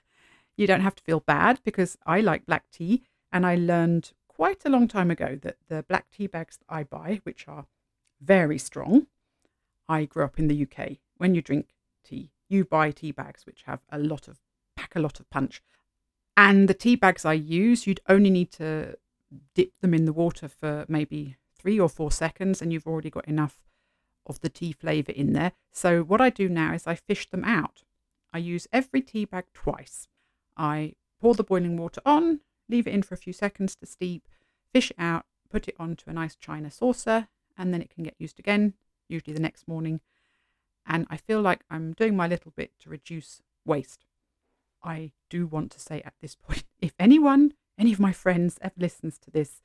you 0.56 0.66
don't 0.66 0.82
have 0.82 0.94
to 0.94 1.02
feel 1.02 1.20
bad 1.20 1.60
because 1.64 1.96
I 2.06 2.20
like 2.20 2.46
black 2.46 2.64
tea 2.70 3.02
And 3.32 3.46
I 3.46 3.56
learned 3.56 4.12
quite 4.28 4.64
a 4.64 4.68
long 4.70 4.88
time 4.88 5.10
ago 5.10 5.38
that 5.42 5.56
the 5.68 5.82
black 5.82 6.10
tea 6.10 6.26
bags 6.26 6.58
that 6.58 6.74
I 6.74 6.84
buy, 6.84 7.20
which 7.24 7.46
are 7.46 7.66
very 8.20 8.58
strong, 8.58 9.06
I 9.90 10.04
grew 10.04 10.22
up 10.22 10.38
in 10.38 10.46
the 10.46 10.62
UK. 10.62 10.98
When 11.16 11.34
you 11.34 11.42
drink 11.42 11.70
tea, 12.04 12.30
you 12.48 12.64
buy 12.64 12.92
tea 12.92 13.10
bags 13.10 13.44
which 13.44 13.64
have 13.64 13.80
a 13.90 13.98
lot 13.98 14.28
of 14.28 14.38
pack 14.76 14.94
a 14.94 15.00
lot 15.00 15.18
of 15.18 15.28
punch. 15.30 15.62
And 16.36 16.68
the 16.68 16.74
tea 16.74 16.94
bags 16.94 17.24
I 17.24 17.32
use, 17.32 17.86
you'd 17.86 18.00
only 18.08 18.30
need 18.30 18.52
to 18.52 18.96
dip 19.54 19.72
them 19.80 19.92
in 19.92 20.04
the 20.04 20.12
water 20.12 20.48
for 20.48 20.86
maybe 20.88 21.36
three 21.58 21.78
or 21.78 21.88
four 21.88 22.12
seconds, 22.12 22.62
and 22.62 22.72
you've 22.72 22.86
already 22.86 23.10
got 23.10 23.28
enough 23.28 23.58
of 24.26 24.40
the 24.40 24.48
tea 24.48 24.72
flavour 24.72 25.12
in 25.12 25.32
there. 25.32 25.52
So, 25.72 26.02
what 26.02 26.20
I 26.20 26.30
do 26.30 26.48
now 26.48 26.72
is 26.72 26.86
I 26.86 26.94
fish 26.94 27.28
them 27.28 27.44
out. 27.44 27.82
I 28.32 28.38
use 28.38 28.68
every 28.72 29.02
tea 29.02 29.24
bag 29.24 29.46
twice. 29.52 30.06
I 30.56 30.94
pour 31.20 31.34
the 31.34 31.44
boiling 31.44 31.76
water 31.76 32.00
on, 32.06 32.40
leave 32.68 32.86
it 32.86 32.94
in 32.94 33.02
for 33.02 33.14
a 33.14 33.18
few 33.24 33.32
seconds 33.32 33.74
to 33.76 33.86
steep, 33.86 34.28
fish 34.72 34.92
it 34.92 34.96
out, 34.98 35.26
put 35.50 35.68
it 35.68 35.74
onto 35.78 36.08
a 36.08 36.12
nice 36.14 36.36
china 36.36 36.70
saucer, 36.70 37.28
and 37.58 37.74
then 37.74 37.82
it 37.82 37.90
can 37.90 38.04
get 38.04 38.14
used 38.18 38.38
again, 38.38 38.74
usually 39.10 39.34
the 39.34 39.40
next 39.40 39.68
morning. 39.68 40.00
And 40.86 41.06
I 41.10 41.16
feel 41.16 41.40
like 41.40 41.64
I'm 41.70 41.92
doing 41.92 42.16
my 42.16 42.26
little 42.26 42.52
bit 42.56 42.72
to 42.80 42.90
reduce 42.90 43.42
waste. 43.64 44.04
I 44.82 45.12
do 45.28 45.46
want 45.46 45.70
to 45.72 45.80
say 45.80 46.00
at 46.04 46.14
this 46.20 46.34
point 46.48 46.64
if 46.80 46.94
anyone, 46.98 47.52
any 47.78 47.92
of 47.92 48.00
my 48.00 48.12
friends 48.12 48.58
ever 48.60 48.74
listens 48.76 49.18
to 49.18 49.30
this 49.30 49.62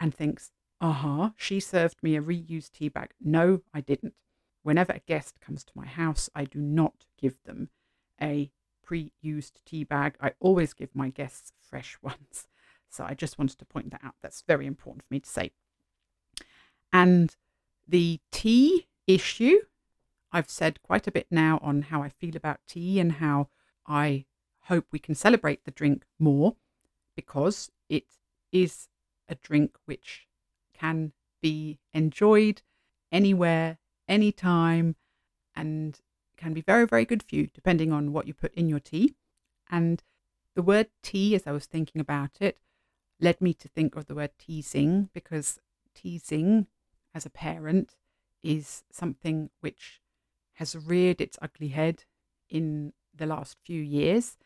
and 0.00 0.14
thinks, 0.14 0.52
uh 0.80 0.92
huh, 0.92 1.30
she 1.36 1.60
served 1.60 2.02
me 2.02 2.16
a 2.16 2.22
reused 2.22 2.72
tea 2.72 2.88
bag. 2.88 3.10
No, 3.20 3.62
I 3.74 3.80
didn't. 3.80 4.14
Whenever 4.62 4.92
a 4.92 5.00
guest 5.00 5.40
comes 5.40 5.64
to 5.64 5.72
my 5.74 5.86
house, 5.86 6.28
I 6.34 6.44
do 6.44 6.60
not 6.60 7.06
give 7.16 7.42
them 7.44 7.70
a 8.20 8.50
pre 8.82 9.12
used 9.20 9.60
tea 9.64 9.84
bag. 9.84 10.16
I 10.20 10.32
always 10.40 10.72
give 10.72 10.94
my 10.94 11.08
guests 11.08 11.52
fresh 11.60 11.98
ones. 12.02 12.46
So 12.88 13.04
I 13.04 13.14
just 13.14 13.38
wanted 13.38 13.58
to 13.58 13.64
point 13.64 13.90
that 13.90 14.04
out. 14.04 14.14
That's 14.22 14.42
very 14.42 14.66
important 14.66 15.02
for 15.02 15.12
me 15.12 15.20
to 15.20 15.28
say. 15.28 15.50
And 16.92 17.36
the 17.88 18.20
tea 18.30 18.86
issue, 19.06 19.60
I've 20.30 20.50
said 20.50 20.82
quite 20.82 21.06
a 21.06 21.12
bit 21.12 21.26
now 21.30 21.58
on 21.62 21.82
how 21.82 22.02
I 22.02 22.10
feel 22.10 22.36
about 22.36 22.60
tea 22.68 23.00
and 23.00 23.12
how 23.12 23.48
I 23.86 24.26
hope 24.64 24.86
we 24.92 24.98
can 24.98 25.14
celebrate 25.14 25.64
the 25.64 25.70
drink 25.70 26.04
more 26.18 26.56
because 27.16 27.70
it 27.88 28.04
is 28.52 28.88
a 29.28 29.34
drink 29.34 29.76
which 29.86 30.26
can 30.74 31.12
be 31.40 31.78
enjoyed 31.94 32.62
anywhere, 33.10 33.78
anytime, 34.06 34.96
and 35.56 36.00
can 36.36 36.52
be 36.52 36.60
very, 36.60 36.86
very 36.86 37.04
good 37.04 37.22
for 37.22 37.34
you, 37.34 37.48
depending 37.52 37.92
on 37.92 38.12
what 38.12 38.26
you 38.26 38.34
put 38.34 38.54
in 38.54 38.68
your 38.68 38.78
tea. 38.78 39.14
And 39.70 40.02
the 40.54 40.62
word 40.62 40.88
tea, 41.02 41.34
as 41.34 41.46
I 41.46 41.52
was 41.52 41.66
thinking 41.66 42.00
about 42.00 42.32
it, 42.40 42.58
led 43.20 43.40
me 43.40 43.54
to 43.54 43.68
think 43.68 43.96
of 43.96 44.06
the 44.06 44.14
word 44.14 44.30
teasing 44.38 45.08
because 45.12 45.58
teasing 45.94 46.66
as 47.18 47.26
a 47.26 47.30
parent 47.30 47.96
is 48.44 48.84
something 48.92 49.50
which 49.60 50.00
has 50.54 50.76
reared 50.76 51.20
its 51.20 51.36
ugly 51.42 51.68
head 51.68 52.04
in 52.48 52.92
the 53.12 53.26
last 53.26 53.56
few 53.64 53.82
years. 53.82 54.36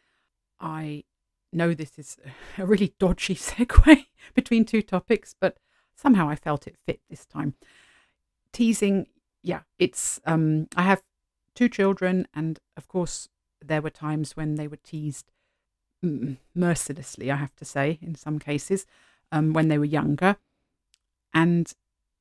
I 0.58 1.04
know 1.52 1.74
this 1.74 1.98
is 1.98 2.16
a 2.58 2.64
really 2.64 2.94
dodgy 2.98 3.34
segue 3.50 4.06
between 4.32 4.64
two 4.64 4.80
topics, 4.80 5.34
but 5.38 5.58
somehow 5.94 6.30
I 6.30 6.34
felt 6.34 6.66
it 6.66 6.76
fit 6.86 7.00
this 7.10 7.26
time. 7.26 7.54
Teasing, 8.52 9.06
yeah, 9.42 9.60
it's 9.78 10.18
um 10.24 10.68
I 10.74 10.82
have 10.82 11.02
two 11.54 11.68
children 11.68 12.26
and 12.32 12.58
of 12.78 12.88
course 12.88 13.28
there 13.60 13.82
were 13.82 13.90
times 13.90 14.34
when 14.34 14.54
they 14.54 14.66
were 14.66 14.80
teased 14.82 15.30
mercilessly, 16.54 17.30
I 17.30 17.36
have 17.36 17.54
to 17.56 17.66
say, 17.66 17.98
in 18.00 18.14
some 18.14 18.38
cases, 18.38 18.86
um, 19.30 19.52
when 19.52 19.68
they 19.68 19.78
were 19.78 19.84
younger. 20.00 20.36
And 21.34 21.72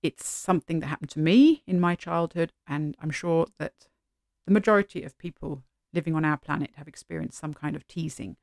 it's 0.03 0.27
something 0.27 0.79
that 0.79 0.87
happened 0.87 1.11
to 1.11 1.19
me 1.19 1.63
in 1.67 1.79
my 1.79 1.95
childhood, 1.95 2.53
and 2.67 2.95
I'm 2.99 3.11
sure 3.11 3.47
that 3.59 3.87
the 4.45 4.53
majority 4.53 5.03
of 5.03 5.17
people 5.17 5.63
living 5.93 6.15
on 6.15 6.25
our 6.25 6.37
planet 6.37 6.71
have 6.75 6.87
experienced 6.87 7.37
some 7.37 7.53
kind 7.53 7.75
of 7.75 7.87
teasing. 7.87 8.37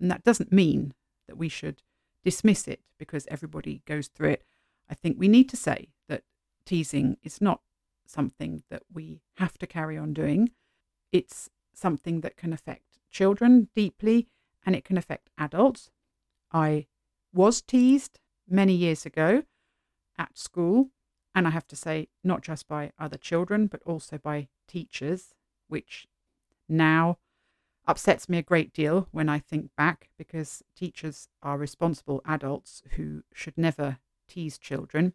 And 0.00 0.10
that 0.10 0.24
doesn't 0.24 0.52
mean 0.52 0.94
that 1.28 1.36
we 1.36 1.48
should 1.48 1.82
dismiss 2.24 2.66
it 2.66 2.80
because 2.98 3.26
everybody 3.30 3.82
goes 3.86 4.08
through 4.08 4.30
it. 4.30 4.44
I 4.88 4.94
think 4.94 5.16
we 5.18 5.28
need 5.28 5.48
to 5.50 5.56
say 5.56 5.88
that 6.08 6.24
teasing 6.66 7.16
is 7.22 7.40
not 7.40 7.60
something 8.06 8.62
that 8.70 8.82
we 8.92 9.20
have 9.36 9.56
to 9.58 9.66
carry 9.66 9.96
on 9.96 10.12
doing. 10.12 10.50
It's 11.12 11.48
something 11.72 12.22
that 12.22 12.36
can 12.36 12.52
affect 12.52 12.98
children 13.10 13.68
deeply 13.74 14.28
and 14.66 14.74
it 14.74 14.84
can 14.84 14.98
affect 14.98 15.30
adults. 15.38 15.90
I 16.52 16.86
was 17.32 17.62
teased 17.62 18.18
many 18.48 18.72
years 18.72 19.06
ago 19.06 19.44
at 20.20 20.38
school, 20.38 20.90
and 21.34 21.46
I 21.46 21.50
have 21.50 21.66
to 21.68 21.76
say, 21.76 22.08
not 22.22 22.42
just 22.42 22.68
by 22.68 22.92
other 22.98 23.16
children, 23.16 23.66
but 23.66 23.82
also 23.86 24.18
by 24.18 24.48
teachers, 24.68 25.34
which 25.68 26.06
now 26.68 27.18
upsets 27.88 28.28
me 28.28 28.38
a 28.38 28.42
great 28.42 28.72
deal 28.72 29.08
when 29.10 29.28
I 29.28 29.38
think 29.38 29.70
back 29.76 30.10
because 30.18 30.62
teachers 30.76 31.28
are 31.42 31.56
responsible 31.56 32.20
adults 32.26 32.82
who 32.92 33.22
should 33.32 33.56
never 33.56 33.98
tease 34.28 34.58
children. 34.58 35.14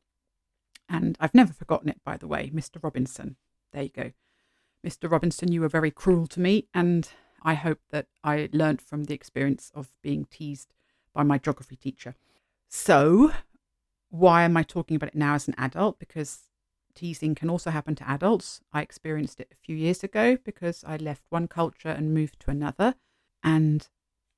And 0.89 1.17
I've 1.19 1.35
never 1.35 1.53
forgotten 1.53 1.89
it, 1.89 2.01
by 2.03 2.17
the 2.17 2.27
way, 2.27 2.51
Mr. 2.53 2.83
Robinson. 2.83 3.35
There 3.71 3.83
you 3.83 3.89
go. 3.89 4.11
Mr. 4.85 5.09
Robinson, 5.09 5.51
you 5.51 5.61
were 5.61 5.69
very 5.69 5.91
cruel 5.91 6.27
to 6.27 6.39
me, 6.39 6.67
and 6.73 7.09
I 7.43 7.53
hope 7.53 7.79
that 7.91 8.07
I 8.23 8.49
learned 8.51 8.81
from 8.81 9.05
the 9.05 9.13
experience 9.13 9.71
of 9.75 9.93
being 10.01 10.25
teased 10.25 10.73
by 11.13 11.23
my 11.23 11.37
geography 11.37 11.75
teacher. 11.75 12.15
So, 12.67 13.31
why 14.17 14.43
am 14.43 14.57
I 14.57 14.63
talking 14.63 14.95
about 14.95 15.09
it 15.09 15.15
now 15.15 15.35
as 15.35 15.47
an 15.47 15.55
adult? 15.57 15.99
Because 15.99 16.49
teasing 16.93 17.35
can 17.35 17.49
also 17.49 17.71
happen 17.71 17.95
to 17.95 18.09
adults. 18.09 18.61
I 18.71 18.81
experienced 18.81 19.39
it 19.39 19.49
a 19.51 19.63
few 19.65 19.75
years 19.75 20.03
ago 20.03 20.37
because 20.43 20.83
I 20.85 20.97
left 20.97 21.23
one 21.29 21.47
culture 21.47 21.89
and 21.89 22.13
moved 22.13 22.39
to 22.41 22.51
another. 22.51 22.95
And 23.43 23.87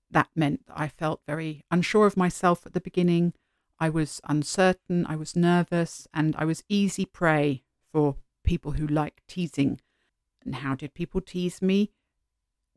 that 0.10 0.29
meant 0.36 0.65
that 0.67 0.79
I 0.79 0.88
felt 0.88 1.22
very 1.27 1.63
unsure 1.69 2.07
of 2.07 2.17
myself 2.17 2.65
at 2.65 2.74
the 2.74 2.81
beginning. 2.81 3.34
I 3.79 3.89
was 3.89 4.19
uncertain, 4.27 5.05
I 5.07 5.15
was 5.15 5.36
nervous, 5.36 6.07
and 6.13 6.36
I 6.38 6.46
was 6.46 6.63
easy 6.67 7.05
prey 7.05 7.63
for 7.91 8.15
people 8.43 8.72
who 8.74 8.88
like 8.88 9.22
teasing. 9.27 9.79
And 10.43 10.55
how 10.55 10.74
did 10.75 10.93
people 10.93 11.22
tease 11.22 11.62
me? 11.62 11.91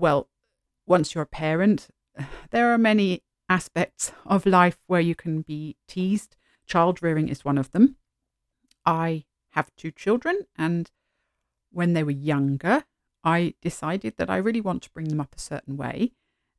well, 0.00 0.28
once 0.86 1.14
you're 1.14 1.22
a 1.22 1.26
parent, 1.26 1.88
there 2.50 2.72
are 2.72 2.78
many 2.78 3.22
aspects 3.48 4.12
of 4.24 4.46
life 4.46 4.78
where 4.86 5.00
you 5.00 5.14
can 5.14 5.42
be 5.42 5.76
teased. 5.86 6.36
Child 6.70 7.02
rearing 7.02 7.28
is 7.28 7.44
one 7.44 7.58
of 7.58 7.72
them. 7.72 7.96
I 8.86 9.24
have 9.50 9.74
two 9.74 9.90
children, 9.90 10.46
and 10.56 10.88
when 11.72 11.94
they 11.94 12.04
were 12.04 12.12
younger, 12.12 12.84
I 13.24 13.54
decided 13.60 14.14
that 14.18 14.30
I 14.30 14.36
really 14.36 14.60
want 14.60 14.84
to 14.84 14.90
bring 14.90 15.08
them 15.08 15.20
up 15.20 15.34
a 15.34 15.40
certain 15.40 15.76
way. 15.76 16.12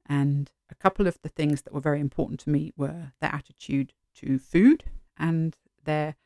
And 0.05 0.51
a 0.69 0.75
couple 0.75 1.07
of 1.07 1.17
the 1.21 1.29
things 1.29 1.61
that 1.61 1.73
were 1.73 1.79
very 1.79 2.01
important 2.01 2.41
to 2.41 2.49
me 2.49 2.73
were 2.75 3.13
their 3.21 3.33
attitude 3.33 3.93
to 4.15 4.37
food 4.37 4.83
and 5.17 5.55
their 5.85 6.17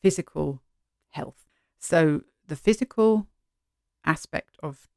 physical 0.00 0.62
health. 1.10 1.44
So, 1.78 2.22
the 2.46 2.56
physical 2.56 3.26
aspect 4.06 4.56
of 4.62 4.88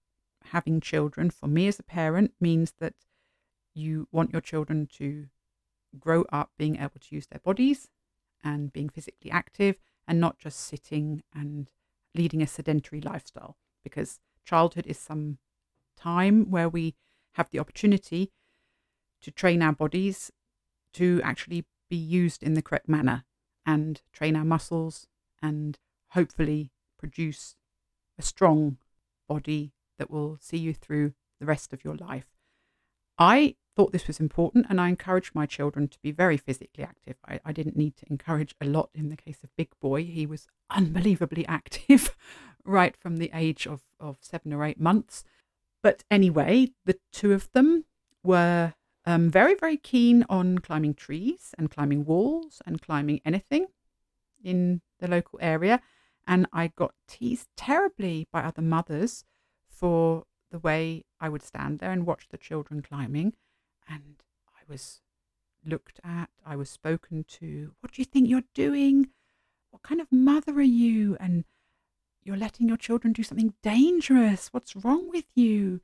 having 0.51 0.80
children 0.80 1.32
for 1.32 1.48
me 1.48 1.68
as 1.68 1.80
a 1.80 1.84
parent 1.84 2.34
means 2.39 2.75
that 2.80 2.94
you 3.74 4.08
want 4.13 4.32
your 4.32 4.42
children 4.42 4.88
to 4.94 5.27
grow 6.00 6.24
up 6.32 6.51
being 6.58 6.77
able 6.77 7.01
to 7.01 7.13
use 7.13 7.27
their 7.27 7.42
bodies 7.42 7.89
and 8.44 8.72
being 8.74 8.89
physically 8.89 9.32
active 9.32 9.79
and 10.08 10.20
not 10.20 10.38
just 10.38 10.60
sitting 10.60 11.24
and 11.34 11.72
leading 12.15 12.41
a 12.41 12.48
sedentary 12.48 13.01
lifestyle 13.01 13.58
because 13.84 14.20
childhood 14.46 14.86
is 14.88 14.98
some 14.98 15.38
time 15.98 16.50
where 16.50 16.70
we 16.70 16.96
have 17.34 17.50
the 17.51 17.60
opportunity 17.60 18.32
to 19.22 19.32
train 19.32 19.62
our 19.62 19.74
bodies 19.74 20.32
to 20.94 21.22
actually 21.24 21.65
be 21.89 21.96
used 21.96 22.44
in 22.44 22.53
the 22.53 22.62
correct 22.62 22.88
manner 22.88 23.24
and 23.65 24.01
train 24.12 24.36
our 24.36 24.46
muscles 24.46 25.08
and 25.41 25.77
hopefully 26.10 26.72
produce 26.98 27.56
a 28.17 28.22
strong 28.22 28.77
body 29.27 29.74
that 29.98 30.10
will 30.10 30.38
see 30.41 30.58
you 30.58 30.74
through 30.74 31.13
the 31.39 31.46
rest 31.46 31.74
of 31.74 31.84
your 31.84 31.96
life. 31.96 32.27
I 33.17 33.56
thought 33.77 33.91
this 33.91 34.07
was 34.07 34.19
important 34.19 34.65
and 34.69 34.81
I 34.81 34.89
encouraged 34.89 35.36
my 35.36 35.46
children 35.46 35.88
to 35.89 36.00
be 36.01 36.10
very 36.10 36.36
physically 36.36 36.84
active. 36.84 37.17
I, 37.24 37.39
I, 37.46 37.51
didn't 37.51 37.77
need 37.77 37.96
to 37.98 38.07
encourage 38.10 38.55
a 38.60 38.65
lot 38.65 38.89
in 38.96 39.10
the 39.10 39.15
case 39.15 39.43
of 39.43 39.55
Big 39.55 39.69
Boy. 39.79 40.03
He 40.03 40.25
was 40.25 40.48
unbelievably 40.72 41.46
active 41.60 42.15
right 42.65 42.98
from 42.98 43.17
the 43.17 43.29
age 43.36 43.67
of, 43.67 43.84
of 44.00 44.17
seven 44.19 44.51
or 44.51 44.63
eight 44.63 44.79
months. 44.79 45.24
But 45.84 46.03
anyway, 46.10 46.72
the 46.86 46.98
two 47.12 47.34
of 47.34 47.51
them 47.51 47.86
were 48.24 48.74
um, 49.05 49.29
very, 49.29 49.53
very 49.53 49.77
keen 49.77 50.25
on 50.27 50.57
climbing 50.57 50.96
trees 50.96 51.53
and 51.55 51.69
climbing 51.69 52.03
walls 52.03 52.63
and 52.65 52.81
climbing 52.81 53.22
anything 53.24 53.67
in 54.43 54.81
the 55.00 55.07
local 55.07 55.38
area. 55.39 55.81
And 56.25 56.48
I 56.51 56.72
got 56.75 56.96
teased 57.07 57.50
terribly 57.55 58.27
by 58.34 58.41
other 58.41 58.63
mothers 58.63 59.24
for 59.69 60.24
the 60.50 60.57
way 60.57 61.05
I 61.22 61.29
would 61.29 61.43
stand 61.43 61.77
there 61.77 61.91
and 61.91 62.07
watch 62.07 62.27
the 62.29 62.39
children 62.39 62.81
climbing. 62.81 63.34
And 63.88 64.24
I 64.50 64.62
was 64.67 65.01
looked 65.65 66.00
at, 66.03 66.29
I 66.46 66.56
was 66.56 66.70
spoken 66.70 67.25
to. 67.39 67.74
What 67.82 67.94
do 67.94 68.01
you 68.01 68.06
think 68.06 68.29
you're 68.29 68.44
doing? 68.53 69.10
What 69.72 69.84
kind 69.84 70.01
of 70.01 70.12
mother 70.12 70.53
are 70.53 70.62
you? 70.62 71.17
And 71.20 71.46
you're 72.24 72.38
letting 72.38 72.67
your 72.67 72.77
children 72.77 73.13
do 73.13 73.24
something 73.24 73.53
dangerous. 73.63 74.50
What's 74.50 74.75
wrong 74.75 75.10
with 75.10 75.25
you? 75.36 75.82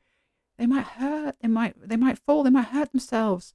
They 0.57 0.67
might 0.67 0.85
hurt, 0.85 1.37
they 1.41 1.47
might 1.47 1.75
they 1.81 1.95
might 1.95 2.19
fall, 2.19 2.43
they 2.43 2.49
might 2.49 2.67
hurt 2.67 2.91
themselves. 2.91 3.53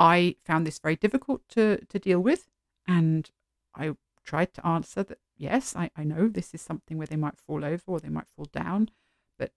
I 0.00 0.36
found 0.44 0.66
this 0.66 0.78
very 0.78 0.96
difficult 0.96 1.42
to, 1.50 1.78
to 1.88 1.98
deal 1.98 2.20
with 2.20 2.48
and 2.86 3.30
I 3.74 3.94
tried 4.24 4.54
to 4.54 4.66
answer 4.66 5.02
that 5.04 5.18
yes, 5.36 5.76
I, 5.76 5.90
I 5.96 6.04
know 6.04 6.28
this 6.28 6.54
is 6.54 6.62
something 6.62 6.96
where 6.96 7.06
they 7.06 7.16
might 7.16 7.38
fall 7.38 7.64
over 7.64 7.82
or 7.86 8.00
they 8.00 8.08
might 8.08 8.28
fall 8.34 8.46
down, 8.46 8.90
but 9.38 9.52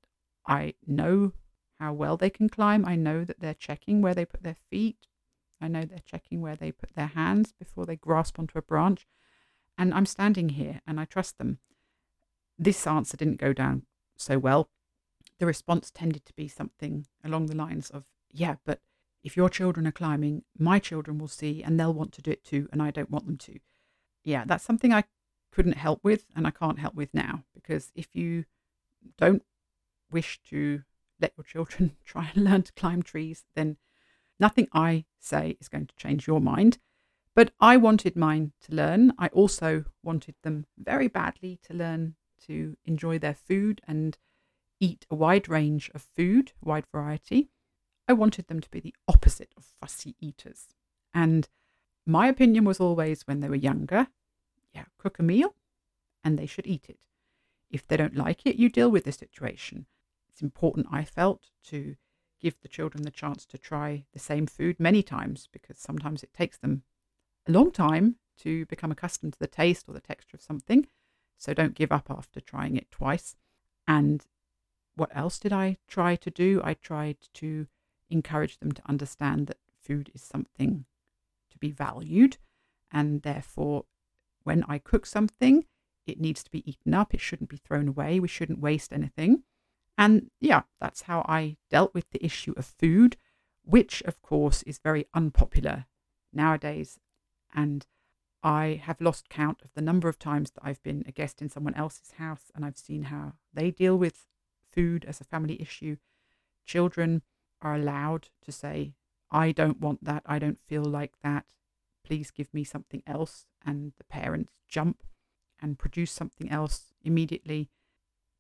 I 0.48 0.74
know 0.86 1.34
how 1.86 1.94
well 1.94 2.18
they 2.18 2.32
can 2.32 2.50
climb. 2.50 2.84
I 2.84 2.96
know 2.96 3.24
that 3.24 3.40
they're 3.40 3.54
checking 3.54 4.02
where 4.02 4.16
they 4.16 4.26
put 4.26 4.42
their 4.42 4.58
feet. 4.72 4.98
I 5.62 5.68
know 5.68 5.84
they're 5.84 6.00
checking 6.04 6.42
where 6.42 6.56
they 6.56 6.72
put 6.72 6.96
their 6.96 7.14
hands 7.22 7.54
before 7.54 7.86
they 7.86 7.96
grasp 7.96 8.40
onto 8.40 8.58
a 8.58 8.64
branch. 8.64 9.06
And 9.78 9.94
I'm 9.94 10.08
standing 10.08 10.50
here 10.50 10.82
and 10.88 11.00
I 11.00 11.06
trust 11.06 11.38
them. 11.38 11.60
This 12.58 12.88
answer 12.88 13.18
didn't 13.18 13.40
go 13.40 13.54
down 13.54 13.84
so 14.18 14.40
well. 14.40 14.70
The 15.38 15.46
response 15.46 15.92
tended 15.92 16.26
to 16.26 16.34
be 16.34 16.48
something 16.48 17.06
along 17.24 17.48
the 17.48 17.56
lines 17.56 17.92
of, 17.92 18.06
yeah, 18.32 18.56
but 18.66 18.80
if 19.24 19.38
your 19.38 19.50
children 19.50 19.86
are 19.86 19.92
climbing, 19.92 20.44
my 20.58 20.80
children 20.80 21.20
will 21.20 21.28
see 21.28 21.62
and 21.62 21.80
they'll 21.80 21.94
want 21.94 22.14
to 22.14 22.22
do 22.24 22.32
it 22.32 22.44
too, 22.44 22.68
and 22.72 22.82
I 22.82 22.90
don't 22.90 23.12
want 23.12 23.28
them 23.28 23.38
to. 23.38 23.60
Yeah, 24.24 24.44
that's 24.46 24.64
something 24.64 24.92
I 24.92 25.04
couldn't 25.52 25.78
help 25.78 26.04
with 26.04 26.26
and 26.36 26.48
I 26.48 26.52
can't 26.52 26.80
help 26.80 26.96
with 26.96 27.14
now 27.14 27.44
because 27.54 27.92
if 27.94 28.16
you 28.16 28.46
don't 29.18 29.44
wish 30.10 30.40
to 30.50 30.84
let 31.20 31.34
your 31.38 31.44
children 31.44 31.96
try 32.06 32.32
and 32.34 32.44
learn 32.44 32.64
to 32.64 32.74
climb 32.74 33.04
trees, 33.04 33.46
then 33.56 33.78
nothing 34.40 34.68
I 34.74 35.06
say 35.20 35.58
is 35.60 35.68
going 35.68 35.88
to 35.88 35.96
change 35.96 36.28
your 36.28 36.42
mind. 36.42 36.78
But 37.36 37.52
I 37.60 37.78
wanted 37.78 38.16
mine 38.16 38.54
to 38.62 38.76
learn. 38.76 39.14
I 39.20 39.28
also 39.28 39.86
wanted 40.02 40.36
them 40.42 40.66
very 40.78 41.08
badly 41.08 41.60
to 41.64 41.74
learn 41.74 42.16
to 42.48 42.78
enjoy 42.86 43.20
their 43.20 43.34
food 43.34 43.82
and 43.88 44.18
eat 44.80 45.06
a 45.10 45.16
wide 45.16 45.50
range 45.50 45.92
of 45.94 46.08
food, 46.16 46.54
wide 46.62 46.86
variety. 46.92 47.50
I 48.08 48.14
wanted 48.14 48.48
them 48.48 48.62
to 48.62 48.70
be 48.70 48.80
the 48.80 48.96
opposite 49.08 49.52
of 49.58 49.66
fussy 49.66 50.16
eaters. 50.20 50.68
And 51.14 51.50
my 52.06 52.28
opinion 52.28 52.64
was 52.66 52.80
always 52.80 53.24
when 53.24 53.40
they 53.40 53.50
were 53.50 53.56
younger, 53.56 54.08
yeah, 54.74 54.86
cook 54.98 55.20
a 55.20 55.24
meal 55.24 55.56
and 56.24 56.38
they 56.38 56.46
should 56.46 56.68
eat 56.68 56.86
it. 56.88 57.00
If 57.70 57.88
they 57.88 57.98
don't 57.98 58.16
like 58.16 58.46
it, 58.46 58.58
you 58.58 58.70
deal 58.70 58.90
with 58.90 59.06
the 59.06 59.12
situation. 59.12 59.88
It's 60.36 60.42
important, 60.42 60.88
I 60.92 61.06
felt, 61.06 61.50
to 61.68 61.96
give 62.42 62.60
the 62.60 62.68
children 62.68 63.04
the 63.04 63.10
chance 63.10 63.46
to 63.46 63.58
try 63.58 64.04
the 64.12 64.20
same 64.20 64.48
food 64.48 64.82
many 64.82 65.02
times 65.02 65.48
because 65.50 65.78
sometimes 65.80 66.24
it 66.24 66.34
takes 66.34 66.58
them 66.58 66.84
a 67.48 67.54
long 67.54 67.72
time 67.72 68.18
to 68.40 68.66
become 68.66 68.92
accustomed 68.92 69.32
to 69.32 69.40
the 69.40 69.48
taste 69.48 69.86
or 69.88 69.94
the 69.94 70.02
texture 70.02 70.36
of 70.36 70.42
something. 70.42 70.88
So 71.38 71.54
don't 71.54 71.74
give 71.74 71.90
up 71.90 72.08
after 72.10 72.42
trying 72.42 72.76
it 72.76 72.92
twice. 72.92 73.38
And 73.88 74.26
what 74.96 75.16
else 75.16 75.40
did 75.40 75.54
I 75.54 75.78
try 75.88 76.18
to 76.18 76.30
do? 76.30 76.60
I 76.66 76.74
tried 76.74 77.16
to 77.36 77.68
encourage 78.10 78.60
them 78.60 78.74
to 78.74 78.90
understand 78.90 79.48
that 79.48 79.60
food 79.82 80.12
is 80.14 80.22
something 80.22 80.84
to 81.50 81.58
be 81.58 81.72
valued. 81.72 82.36
And 82.92 83.22
therefore, 83.22 83.86
when 84.44 84.66
I 84.68 84.80
cook 84.80 85.06
something, 85.06 85.64
it 86.06 86.20
needs 86.20 86.44
to 86.44 86.52
be 86.52 86.70
eaten 86.70 86.94
up. 86.94 87.14
It 87.14 87.22
shouldn't 87.22 87.50
be 87.50 87.56
thrown 87.56 87.88
away. 87.88 88.20
We 88.20 88.28
shouldn't 88.28 88.60
waste 88.60 88.92
anything. 88.92 89.44
And 89.98 90.30
yeah, 90.42 90.64
that's 90.80 91.04
how 91.04 91.26
I 91.28 91.58
dealt 91.70 91.94
with 91.94 92.10
the 92.12 92.24
issue 92.24 92.54
of 92.58 92.66
food, 92.66 93.18
which 93.64 94.02
of 94.04 94.22
course 94.22 94.62
is 94.64 94.80
very 94.80 95.08
unpopular 95.14 95.86
nowadays. 96.34 97.00
And 97.54 97.86
I 98.44 98.82
have 98.84 99.02
lost 99.02 99.30
count 99.30 99.62
of 99.64 99.74
the 99.74 99.82
number 99.82 100.08
of 100.08 100.20
times 100.20 100.52
that 100.52 100.62
I've 100.64 100.84
been 100.84 101.04
a 101.08 101.12
guest 101.12 101.42
in 101.42 101.50
someone 101.50 101.74
else's 101.74 102.12
house 102.18 102.52
and 102.54 102.64
I've 102.64 102.78
seen 102.78 103.04
how 103.04 103.34
they 103.54 103.72
deal 103.72 103.98
with 103.98 104.28
food 104.72 105.06
as 105.06 105.20
a 105.20 105.26
family 105.26 105.60
issue. 105.62 105.98
Children 106.66 107.22
are 107.62 107.76
allowed 107.76 108.30
to 108.44 108.52
say, 108.52 108.94
I 109.32 109.52
don't 109.52 109.80
want 109.80 110.04
that. 110.04 110.24
I 110.26 110.38
don't 110.38 110.62
feel 110.62 110.84
like 110.84 111.14
that. 111.24 111.46
Please 112.04 112.30
give 112.30 112.54
me 112.54 112.64
something 112.64 113.02
else. 113.08 113.48
And 113.66 113.94
the 113.98 114.04
parents 114.04 114.54
jump 114.68 115.02
and 115.60 115.80
produce 115.80 116.12
something 116.12 116.50
else 116.52 116.94
immediately. 117.04 117.70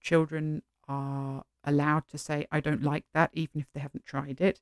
Children 0.01 0.61
are 0.87 1.43
allowed 1.65 2.07
to 2.09 2.17
say, 2.17 2.47
I 2.51 2.59
don't 2.59 2.83
like 2.83 3.05
that, 3.13 3.31
even 3.33 3.61
if 3.61 3.67
they 3.73 3.79
haven't 3.79 4.05
tried 4.05 4.39
it. 4.39 4.61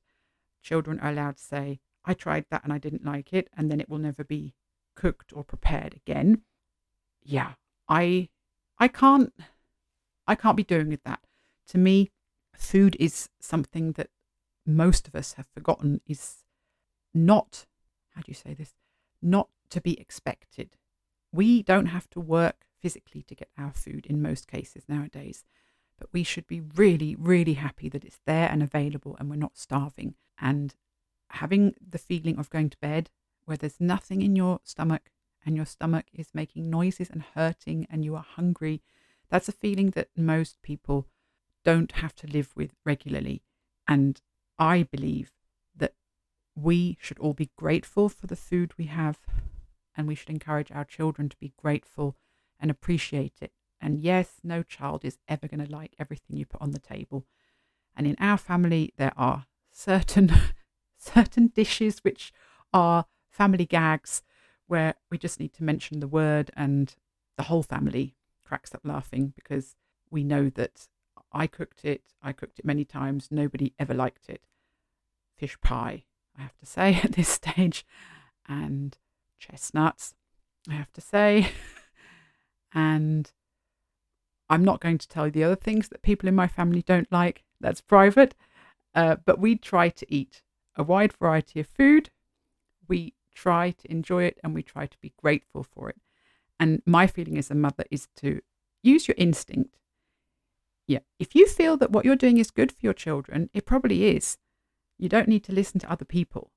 Children 0.62 0.98
are 1.00 1.10
allowed 1.10 1.36
to 1.36 1.42
say, 1.42 1.80
I 2.04 2.14
tried 2.14 2.46
that 2.50 2.64
and 2.64 2.72
I 2.72 2.78
didn't 2.78 3.04
like 3.04 3.32
it, 3.32 3.48
and 3.56 3.70
then 3.70 3.80
it 3.80 3.88
will 3.88 3.98
never 3.98 4.24
be 4.24 4.54
cooked 4.94 5.32
or 5.32 5.44
prepared 5.44 5.94
again. 5.94 6.42
Yeah, 7.22 7.52
I 7.88 8.28
I 8.78 8.88
can't 8.88 9.32
I 10.26 10.34
can't 10.34 10.56
be 10.56 10.64
doing 10.64 10.88
with 10.88 11.02
that. 11.04 11.20
To 11.68 11.78
me, 11.78 12.10
food 12.54 12.96
is 13.00 13.28
something 13.40 13.92
that 13.92 14.10
most 14.66 15.08
of 15.08 15.14
us 15.14 15.34
have 15.34 15.46
forgotten 15.46 16.00
is 16.06 16.44
not 17.12 17.66
how 18.14 18.20
do 18.20 18.26
you 18.28 18.34
say 18.34 18.54
this? 18.54 18.74
Not 19.20 19.48
to 19.70 19.80
be 19.80 19.98
expected. 20.00 20.76
We 21.32 21.62
don't 21.62 21.86
have 21.86 22.08
to 22.10 22.20
work 22.20 22.66
physically 22.80 23.22
to 23.24 23.34
get 23.34 23.48
our 23.58 23.72
food 23.72 24.06
in 24.06 24.22
most 24.22 24.46
cases 24.46 24.84
nowadays 24.88 25.44
but 26.04 26.12
we 26.12 26.22
should 26.22 26.46
be 26.46 26.60
really, 26.60 27.16
really 27.18 27.54
happy 27.54 27.88
that 27.88 28.04
it's 28.04 28.20
there 28.26 28.50
and 28.50 28.62
available 28.62 29.16
and 29.18 29.30
we're 29.30 29.36
not 29.36 29.56
starving. 29.56 30.14
And 30.38 30.74
having 31.30 31.74
the 31.80 31.96
feeling 31.96 32.38
of 32.38 32.50
going 32.50 32.68
to 32.68 32.76
bed 32.76 33.08
where 33.46 33.56
there's 33.56 33.80
nothing 33.80 34.20
in 34.20 34.36
your 34.36 34.60
stomach 34.64 35.08
and 35.46 35.56
your 35.56 35.64
stomach 35.64 36.04
is 36.12 36.34
making 36.34 36.68
noises 36.68 37.08
and 37.08 37.24
hurting 37.34 37.86
and 37.88 38.04
you 38.04 38.14
are 38.16 38.26
hungry, 38.36 38.82
that's 39.30 39.48
a 39.48 39.52
feeling 39.52 39.92
that 39.92 40.10
most 40.14 40.60
people 40.60 41.06
don't 41.64 41.92
have 41.92 42.14
to 42.16 42.26
live 42.26 42.52
with 42.54 42.74
regularly. 42.84 43.42
And 43.88 44.20
I 44.58 44.82
believe 44.82 45.32
that 45.74 45.94
we 46.54 46.98
should 47.00 47.18
all 47.18 47.32
be 47.32 47.48
grateful 47.56 48.10
for 48.10 48.26
the 48.26 48.36
food 48.36 48.74
we 48.76 48.88
have 48.88 49.20
and 49.96 50.06
we 50.06 50.14
should 50.14 50.28
encourage 50.28 50.70
our 50.70 50.84
children 50.84 51.30
to 51.30 51.36
be 51.38 51.54
grateful 51.56 52.14
and 52.60 52.70
appreciate 52.70 53.38
it 53.40 53.52
and 53.84 54.00
yes, 54.00 54.40
no 54.42 54.62
child 54.62 55.04
is 55.04 55.18
ever 55.28 55.46
going 55.46 55.62
to 55.62 55.70
like 55.70 55.94
everything 55.98 56.38
you 56.38 56.46
put 56.46 56.62
on 56.62 56.70
the 56.70 56.78
table. 56.78 57.26
And 57.94 58.06
in 58.06 58.16
our 58.18 58.38
family, 58.38 58.94
there 58.96 59.12
are 59.14 59.44
certain 59.70 60.32
certain 60.98 61.48
dishes 61.48 61.98
which 61.98 62.32
are 62.72 63.04
family 63.28 63.66
gags 63.66 64.22
where 64.68 64.94
we 65.10 65.18
just 65.18 65.38
need 65.38 65.52
to 65.52 65.62
mention 65.62 66.00
the 66.00 66.08
word 66.08 66.50
and 66.56 66.94
the 67.36 67.42
whole 67.44 67.62
family 67.62 68.16
cracks 68.42 68.74
up 68.74 68.80
laughing 68.84 69.34
because 69.36 69.76
we 70.10 70.24
know 70.24 70.48
that 70.48 70.88
I 71.30 71.46
cooked 71.46 71.84
it, 71.84 72.04
I 72.22 72.32
cooked 72.32 72.58
it 72.58 72.64
many 72.64 72.86
times, 72.86 73.28
nobody 73.30 73.74
ever 73.78 73.92
liked 73.92 74.30
it. 74.30 74.46
Fish 75.36 75.60
pie, 75.60 76.04
I 76.38 76.40
have 76.40 76.56
to 76.56 76.66
say 76.66 76.94
at 77.04 77.12
this 77.12 77.28
stage, 77.28 77.84
and 78.48 78.96
chestnuts, 79.38 80.14
I 80.70 80.72
have 80.72 80.92
to 80.94 81.02
say, 81.02 81.48
and 82.72 83.30
I'm 84.48 84.64
not 84.64 84.80
going 84.80 84.98
to 84.98 85.08
tell 85.08 85.26
you 85.26 85.32
the 85.32 85.44
other 85.44 85.56
things 85.56 85.88
that 85.88 86.02
people 86.02 86.28
in 86.28 86.34
my 86.34 86.46
family 86.46 86.82
don't 86.82 87.10
like. 87.10 87.44
That's 87.60 87.80
private. 87.80 88.34
Uh, 88.94 89.16
but 89.24 89.38
we 89.38 89.56
try 89.56 89.88
to 89.88 90.14
eat 90.14 90.42
a 90.76 90.82
wide 90.82 91.12
variety 91.12 91.60
of 91.60 91.66
food. 91.66 92.10
We 92.88 93.14
try 93.34 93.70
to 93.70 93.90
enjoy 93.90 94.24
it 94.24 94.38
and 94.44 94.54
we 94.54 94.62
try 94.62 94.86
to 94.86 94.98
be 95.00 95.12
grateful 95.20 95.64
for 95.64 95.88
it. 95.88 95.96
And 96.60 96.82
my 96.86 97.06
feeling 97.06 97.38
as 97.38 97.50
a 97.50 97.54
mother 97.54 97.84
is 97.90 98.08
to 98.16 98.40
use 98.82 99.08
your 99.08 99.16
instinct. 99.18 99.76
Yeah, 100.86 101.00
if 101.18 101.34
you 101.34 101.46
feel 101.46 101.76
that 101.78 101.90
what 101.90 102.04
you're 102.04 102.14
doing 102.14 102.38
is 102.38 102.50
good 102.50 102.70
for 102.70 102.78
your 102.82 102.92
children, 102.92 103.50
it 103.54 103.66
probably 103.66 104.16
is. 104.16 104.36
You 104.98 105.08
don't 105.08 105.28
need 105.28 105.42
to 105.44 105.52
listen 105.52 105.80
to 105.80 105.90
other 105.90 106.04
people. 106.04 106.52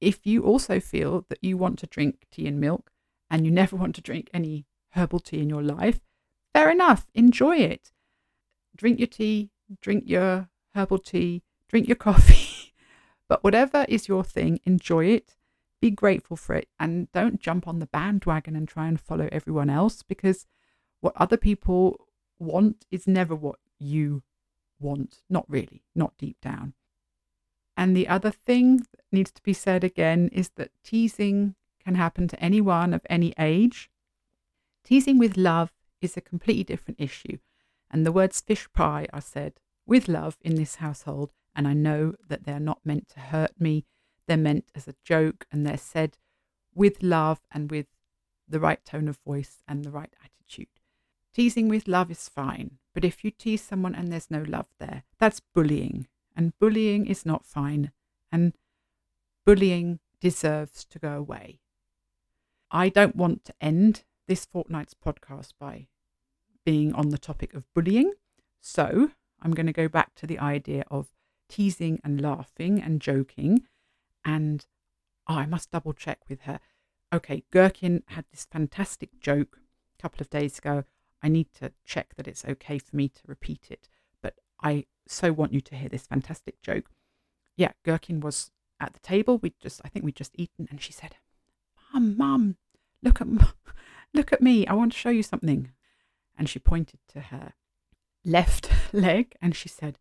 If 0.00 0.26
you 0.26 0.44
also 0.44 0.78
feel 0.78 1.24
that 1.28 1.42
you 1.42 1.56
want 1.56 1.78
to 1.80 1.86
drink 1.86 2.26
tea 2.30 2.46
and 2.46 2.60
milk 2.60 2.92
and 3.30 3.44
you 3.44 3.50
never 3.50 3.74
want 3.82 3.94
to 3.96 4.02
drink 4.02 4.30
any 4.32 4.66
herbal 4.90 5.20
tea 5.20 5.40
in 5.40 5.48
your 5.48 5.62
life, 5.62 6.00
fair 6.58 6.70
enough. 6.70 7.06
Enjoy 7.14 7.56
it. 7.56 7.92
Drink 8.76 8.98
your 8.98 9.06
tea, 9.06 9.50
drink 9.80 10.04
your 10.06 10.48
herbal 10.74 10.98
tea, 10.98 11.42
drink 11.68 11.86
your 11.86 11.96
coffee. 12.08 12.72
but 13.28 13.44
whatever 13.44 13.86
is 13.88 14.08
your 14.08 14.24
thing, 14.24 14.58
enjoy 14.64 15.06
it. 15.06 15.36
Be 15.80 15.90
grateful 15.90 16.36
for 16.36 16.56
it. 16.56 16.68
And 16.80 17.10
don't 17.12 17.40
jump 17.40 17.68
on 17.68 17.78
the 17.78 17.86
bandwagon 17.86 18.56
and 18.56 18.66
try 18.66 18.88
and 18.88 19.00
follow 19.00 19.28
everyone 19.30 19.70
else 19.70 20.02
because 20.02 20.46
what 21.00 21.12
other 21.16 21.36
people 21.36 22.08
want 22.40 22.84
is 22.90 23.06
never 23.06 23.36
what 23.36 23.60
you 23.78 24.24
want. 24.80 25.18
Not 25.30 25.44
really, 25.48 25.84
not 25.94 26.18
deep 26.18 26.40
down. 26.40 26.74
And 27.76 27.96
the 27.96 28.08
other 28.08 28.32
thing 28.32 28.78
that 28.78 29.04
needs 29.12 29.30
to 29.30 29.42
be 29.44 29.52
said 29.52 29.84
again 29.84 30.28
is 30.32 30.50
that 30.56 30.72
teasing 30.82 31.54
can 31.84 31.94
happen 31.94 32.26
to 32.26 32.42
anyone 32.42 32.92
of 32.92 33.06
any 33.08 33.32
age. 33.38 33.88
Teasing 34.84 35.18
with 35.18 35.36
love 35.36 35.70
is 36.00 36.16
a 36.16 36.20
completely 36.20 36.64
different 36.64 37.00
issue. 37.00 37.38
And 37.90 38.04
the 38.04 38.12
words 38.12 38.40
fish 38.40 38.68
pie 38.72 39.06
are 39.12 39.20
said 39.20 39.54
with 39.86 40.08
love 40.08 40.36
in 40.42 40.54
this 40.54 40.76
household. 40.76 41.32
And 41.56 41.66
I 41.66 41.74
know 41.74 42.14
that 42.28 42.44
they're 42.44 42.60
not 42.60 42.80
meant 42.84 43.08
to 43.10 43.20
hurt 43.20 43.60
me. 43.60 43.84
they're 44.26 44.36
meant 44.36 44.70
as 44.74 44.86
a 44.86 44.94
joke 45.02 45.46
and 45.50 45.66
they're 45.66 45.78
said 45.78 46.18
with 46.74 47.02
love 47.02 47.40
and 47.50 47.70
with 47.70 47.86
the 48.46 48.60
right 48.60 48.84
tone 48.84 49.08
of 49.08 49.18
voice 49.26 49.62
and 49.66 49.84
the 49.84 49.90
right 49.90 50.14
attitude. 50.22 50.68
Teasing 51.34 51.68
with 51.68 51.88
love 51.88 52.10
is 52.10 52.28
fine, 52.28 52.78
but 52.94 53.04
if 53.04 53.24
you 53.24 53.30
tease 53.30 53.62
someone 53.62 53.94
and 53.94 54.12
there's 54.12 54.30
no 54.30 54.44
love 54.46 54.66
there, 54.78 55.04
that's 55.18 55.40
bullying. 55.54 56.06
And 56.36 56.58
bullying 56.58 57.06
is 57.06 57.26
not 57.26 57.44
fine. 57.44 57.90
And 58.30 58.52
bullying 59.44 59.98
deserves 60.20 60.84
to 60.84 60.98
go 60.98 61.16
away. 61.16 61.60
I 62.70 62.88
don't 62.88 63.16
want 63.16 63.44
to 63.46 63.54
end 63.60 64.04
this 64.28 64.44
fortnight's 64.44 64.94
podcast 64.94 65.54
by 65.58 65.88
being 66.64 66.92
on 66.92 67.08
the 67.08 67.18
topic 67.18 67.54
of 67.54 67.64
bullying. 67.74 68.12
So 68.60 69.10
I'm 69.42 69.52
going 69.52 69.66
to 69.66 69.72
go 69.72 69.88
back 69.88 70.14
to 70.16 70.26
the 70.26 70.38
idea 70.38 70.84
of 70.90 71.08
teasing 71.48 71.98
and 72.04 72.20
laughing 72.20 72.80
and 72.80 73.00
joking. 73.00 73.64
And 74.24 74.66
oh, 75.26 75.34
I 75.34 75.46
must 75.46 75.70
double 75.70 75.94
check 75.94 76.20
with 76.28 76.42
her. 76.42 76.60
Okay, 77.12 77.42
Gherkin 77.50 78.02
had 78.08 78.26
this 78.30 78.46
fantastic 78.50 79.18
joke 79.18 79.58
a 79.98 80.02
couple 80.02 80.20
of 80.20 80.30
days 80.30 80.58
ago. 80.58 80.84
I 81.22 81.28
need 81.28 81.52
to 81.54 81.72
check 81.84 82.14
that 82.16 82.28
it's 82.28 82.44
okay 82.44 82.78
for 82.78 82.94
me 82.94 83.08
to 83.08 83.22
repeat 83.26 83.68
it. 83.70 83.88
But 84.22 84.34
I 84.62 84.84
so 85.06 85.32
want 85.32 85.54
you 85.54 85.62
to 85.62 85.74
hear 85.74 85.88
this 85.88 86.06
fantastic 86.06 86.60
joke. 86.60 86.90
Yeah, 87.56 87.72
Gherkin 87.82 88.20
was 88.20 88.50
at 88.78 88.92
the 88.92 89.00
table. 89.00 89.38
We 89.38 89.54
just, 89.58 89.80
I 89.84 89.88
think 89.88 90.04
we'd 90.04 90.14
just 90.14 90.34
eaten, 90.36 90.68
and 90.70 90.80
she 90.80 90.92
said, 90.92 91.16
"Mum, 91.92 92.16
mum, 92.16 92.56
look 93.02 93.20
at, 93.20 93.26
look 94.14 94.32
at 94.32 94.42
me. 94.42 94.66
I 94.66 94.74
want 94.74 94.92
to 94.92 94.98
show 94.98 95.10
you 95.10 95.22
something." 95.22 95.72
And 96.36 96.48
she 96.48 96.58
pointed 96.58 97.00
to 97.08 97.20
her 97.20 97.54
left 98.24 98.70
leg, 98.92 99.36
and 99.40 99.54
she 99.54 99.68
said, 99.68 99.98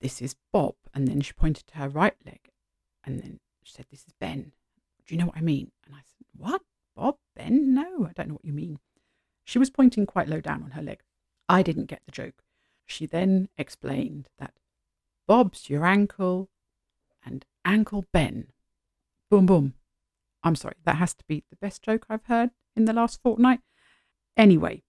"This 0.00 0.20
is 0.20 0.36
Bob." 0.52 0.74
And 0.92 1.08
then 1.08 1.20
she 1.20 1.32
pointed 1.32 1.66
to 1.68 1.78
her 1.78 1.88
right 1.88 2.16
leg, 2.24 2.50
and 3.04 3.20
then 3.20 3.40
she 3.62 3.72
said, 3.72 3.86
"This 3.90 4.06
is 4.06 4.12
Ben." 4.20 4.52
Do 5.06 5.14
you 5.14 5.20
know 5.20 5.26
what 5.26 5.36
I 5.36 5.42
mean? 5.42 5.72
And 5.84 5.94
I 5.94 6.00
said, 6.00 6.26
"What? 6.36 6.62
Bob? 6.96 7.16
Ben? 7.34 7.74
No, 7.74 8.06
I 8.06 8.12
don't 8.12 8.28
know 8.28 8.34
what 8.34 8.44
you 8.44 8.52
mean." 8.52 8.78
She 9.44 9.58
was 9.58 9.70
pointing 9.70 10.06
quite 10.06 10.28
low 10.28 10.40
down 10.40 10.62
on 10.62 10.70
her 10.72 10.82
leg. 10.82 11.02
I 11.48 11.62
didn't 11.62 11.86
get 11.86 12.02
the 12.06 12.12
joke. 12.12 12.42
She 12.86 13.06
then 13.06 13.48
explained 13.58 14.28
that 14.38 14.54
Bob's 15.26 15.70
your 15.70 15.84
ankle 15.84 16.48
and 17.24 17.44
Ankle 17.64 18.04
Ben. 18.12 18.48
Boom, 19.30 19.46
boom. 19.46 19.74
I'm 20.42 20.56
sorry, 20.56 20.76
that 20.84 20.96
has 20.96 21.14
to 21.14 21.24
be 21.26 21.44
the 21.48 21.56
best 21.56 21.82
joke 21.82 22.04
I've 22.08 22.24
heard 22.24 22.50
in 22.76 22.84
the 22.84 22.92
last 22.92 23.20
fortnight. 23.22 23.60
Anyway, 24.36 24.82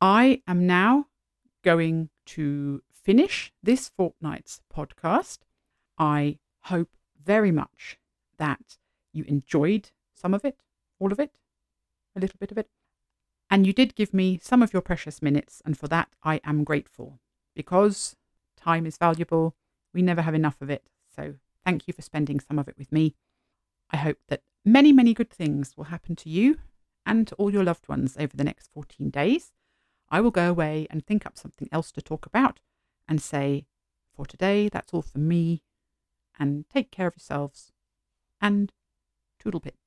I 0.00 0.42
am 0.46 0.66
now 0.66 1.06
going 1.62 2.10
to 2.26 2.82
finish 2.92 3.52
this 3.62 3.88
fortnight's 3.88 4.60
podcast. 4.74 5.38
I 5.98 6.38
hope 6.62 6.96
very 7.22 7.50
much 7.50 7.98
that 8.38 8.78
you 9.12 9.24
enjoyed 9.26 9.90
some 10.14 10.34
of 10.34 10.44
it, 10.44 10.58
all 10.98 11.12
of 11.12 11.20
it, 11.20 11.32
a 12.16 12.20
little 12.20 12.38
bit 12.38 12.50
of 12.50 12.58
it. 12.58 12.68
And 13.50 13.66
you 13.66 13.72
did 13.72 13.94
give 13.94 14.14
me 14.14 14.38
some 14.42 14.62
of 14.62 14.72
your 14.72 14.82
precious 14.82 15.20
minutes, 15.20 15.60
and 15.64 15.76
for 15.76 15.88
that 15.88 16.08
I 16.22 16.40
am 16.44 16.64
grateful 16.64 17.20
because 17.54 18.16
time 18.56 18.86
is 18.86 18.96
valuable. 18.96 19.56
We 19.92 20.02
never 20.02 20.22
have 20.22 20.34
enough 20.34 20.60
of 20.60 20.70
it. 20.70 20.84
So 21.14 21.34
thank 21.64 21.88
you 21.88 21.92
for 21.92 22.02
spending 22.02 22.40
some 22.40 22.58
of 22.58 22.68
it 22.68 22.78
with 22.78 22.92
me. 22.92 23.16
I 23.90 23.96
hope 23.96 24.18
that 24.28 24.42
many, 24.64 24.92
many 24.92 25.14
good 25.14 25.30
things 25.30 25.76
will 25.76 25.84
happen 25.84 26.14
to 26.16 26.30
you 26.30 26.58
and 27.04 27.26
to 27.28 27.34
all 27.36 27.52
your 27.52 27.64
loved 27.64 27.88
ones 27.88 28.16
over 28.18 28.36
the 28.36 28.44
next 28.44 28.70
14 28.72 29.10
days. 29.10 29.52
I 30.10 30.20
will 30.20 30.30
go 30.30 30.50
away 30.50 30.86
and 30.90 31.04
think 31.04 31.26
up 31.26 31.38
something 31.38 31.68
else 31.70 31.92
to 31.92 32.02
talk 32.02 32.26
about 32.26 32.60
and 33.08 33.20
say, 33.20 33.66
for 34.14 34.26
today, 34.26 34.68
that's 34.68 34.92
all 34.92 35.02
for 35.02 35.18
me, 35.18 35.62
and 36.38 36.68
take 36.68 36.90
care 36.90 37.06
of 37.06 37.14
yourselves, 37.14 37.72
and 38.40 38.72
toodle 39.38 39.60
pip. 39.60 39.79